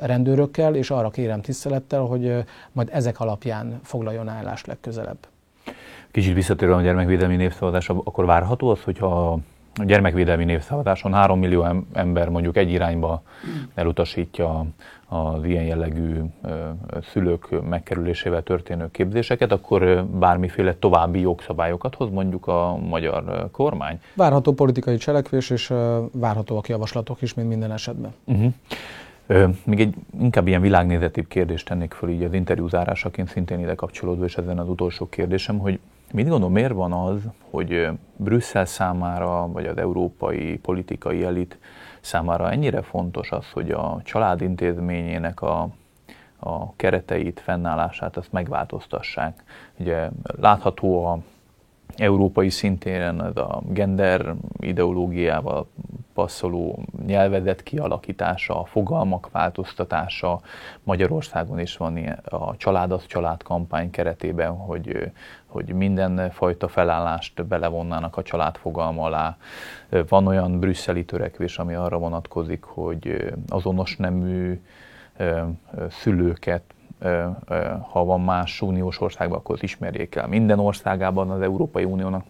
[0.00, 5.18] rendőrökkel, és arra kérem tisztelettel, hogy majd ezek alapján foglaljon állást legközelebb.
[6.10, 9.40] Kicsit visszatérve a gyermekvédelmi népszavazás, akkor várható az, hogyha
[9.80, 13.22] a gyermekvédelmi népszavazáson 3 millió ember mondjuk egy irányba
[13.74, 14.66] elutasítja
[15.08, 16.20] az ilyen jellegű
[17.10, 24.00] szülők megkerülésével történő képzéseket, akkor bármiféle további jogszabályokat hoz mondjuk a magyar kormány?
[24.14, 25.72] Várható politikai cselekvés, és
[26.12, 28.14] várhatóak javaslatok is, mint minden esetben.
[28.24, 28.52] Uh-huh.
[29.64, 34.24] Még egy inkább ilyen világnézetibb kérdést tennék föl így az interjú zárásaként, szintén ide kapcsolódva,
[34.24, 35.78] és ezen az utolsó kérdésem, hogy
[36.12, 41.58] mit gondol, miért van az, hogy Brüsszel számára, vagy az európai politikai elit
[42.00, 45.68] számára ennyire fontos az, hogy a család intézményének a,
[46.38, 49.42] a kereteit, fennállását azt megváltoztassák.
[49.76, 50.08] Ugye
[50.40, 51.18] látható a
[51.96, 55.66] európai szintéren ez a gender ideológiával
[56.18, 60.40] passzoló nyelvezet kialakítása, a fogalmak változtatása.
[60.82, 65.10] Magyarországon is van a Család az Család kampány keretében, hogy,
[65.46, 69.36] hogy minden fajta felállást belevonnának a család fogalma alá.
[70.08, 74.60] Van olyan brüsszeli törekvés, ami arra vonatkozik, hogy azonos nemű
[75.88, 76.62] szülőket
[77.90, 80.26] ha van más uniós országban, akkor ismerjék el.
[80.26, 82.24] Minden országában az Európai Uniónak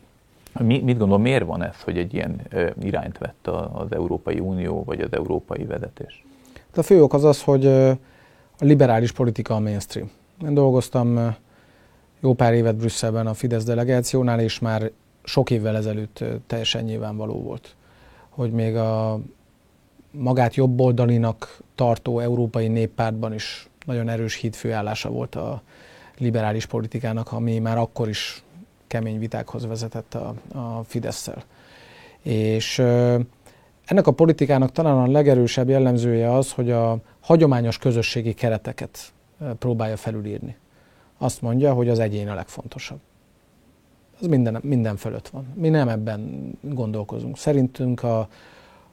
[0.59, 2.41] mi, mit gondol, miért van ez, hogy egy ilyen
[2.81, 6.25] irányt vett az Európai Unió vagy az európai vezetés?
[6.75, 10.11] A fő ok az az, hogy a liberális politika a mainstream.
[10.45, 11.37] Én dolgoztam
[12.21, 14.91] jó pár évet Brüsszelben a Fidesz delegációnál, és már
[15.25, 17.75] sok évvel ezelőtt teljesen nyilvánvaló volt,
[18.29, 19.21] hogy még a
[20.11, 25.63] magát jobboldalinak tartó európai néppártban is nagyon erős hídfőállása volt a
[26.19, 28.43] liberális politikának, ami már akkor is
[28.89, 31.45] kemény vitákhoz vezetett a, a Fidesz-szel.
[32.23, 32.79] És
[33.85, 39.13] ennek a politikának talán a legerősebb jellemzője az, hogy a hagyományos közösségi kereteket
[39.59, 40.57] próbálja felülírni.
[41.19, 42.99] Azt mondja, hogy az egyén a legfontosabb.
[44.21, 45.53] Ez minden, minden fölött van.
[45.55, 47.39] Mi nem ebben gondolkozunk.
[47.39, 48.29] Szerintünk a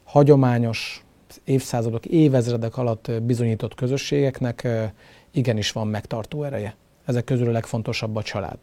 [0.03, 1.05] hagyományos
[1.43, 4.67] évszázadok, évezredek alatt bizonyított közösségeknek
[5.31, 6.75] igenis van megtartó ereje.
[7.05, 8.57] Ezek közül a legfontosabb a család.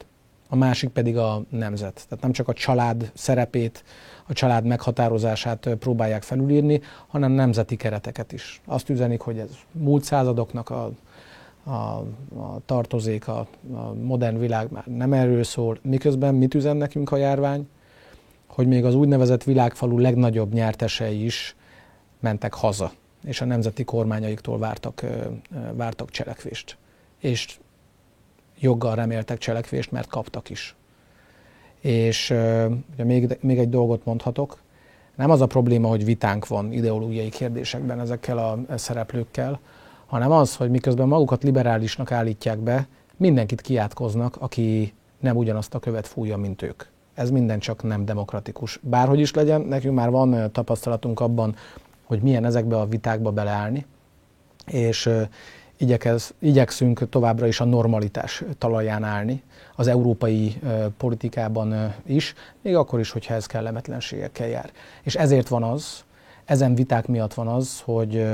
[0.52, 2.04] A másik pedig a nemzet.
[2.08, 3.84] Tehát nem csak a család szerepét,
[4.26, 8.60] a család meghatározását próbálják felülírni, hanem nemzeti kereteket is.
[8.64, 10.90] Azt üzenik, hogy ez múlt századoknak a,
[11.64, 15.78] a, a tartozék, a, a modern világ már nem erről szól.
[15.82, 17.68] Miközben mit üzen nekünk a járvány?
[18.46, 21.56] Hogy még az úgynevezett világfalu legnagyobb nyertesei is
[22.20, 22.92] mentek haza,
[23.24, 25.04] és a nemzeti kormányaiktól vártak,
[25.72, 26.76] vártak cselekvést.
[27.18, 27.58] És
[28.62, 30.74] joggal reméltek cselekvést, mert kaptak is.
[31.80, 32.30] És
[32.92, 34.60] ugye még, még egy dolgot mondhatok,
[35.14, 39.60] nem az a probléma, hogy vitánk van ideológiai kérdésekben ezekkel a szereplőkkel,
[40.06, 42.86] hanem az, hogy miközben magukat liberálisnak állítják be,
[43.16, 46.82] mindenkit kiátkoznak, aki nem ugyanazt a követ fújja, mint ők.
[47.14, 48.78] Ez minden csak nem demokratikus.
[48.82, 51.54] Bárhogy is legyen, nekünk már van tapasztalatunk abban,
[52.04, 53.86] hogy milyen ezekbe a vitákba beleállni,
[54.66, 55.10] és
[55.82, 59.42] igyekez, igyekszünk továbbra is a normalitás talaján állni,
[59.76, 60.60] az európai
[60.96, 64.70] politikában is, még akkor is, hogyha ez kellemetlenségekkel jár.
[65.02, 66.04] És ezért van az,
[66.44, 68.26] ezen viták miatt van az, hogy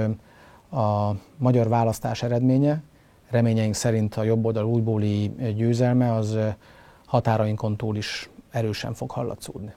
[0.71, 2.83] a magyar választás eredménye,
[3.31, 6.39] reményeink szerint a jobboldal újbóli győzelme, az
[7.07, 9.73] határainkon túl is erősen fog hallatszódni.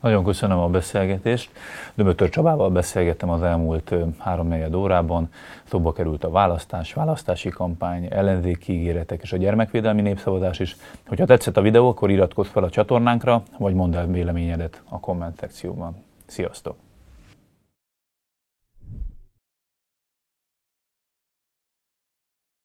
[0.00, 1.50] Nagyon köszönöm a beszélgetést.
[1.94, 5.28] Dömötör Csabával beszélgettem az elmúlt három órában.
[5.64, 10.76] Szóba került a választás, választási kampány, ellenzéki ígéretek és a gyermekvédelmi népszavazás is.
[11.06, 15.38] Hogyha tetszett a videó, akkor iratkozz fel a csatornánkra, vagy mondd el véleményedet a komment
[15.38, 15.96] szekcióban.
[16.26, 16.89] Sziasztok!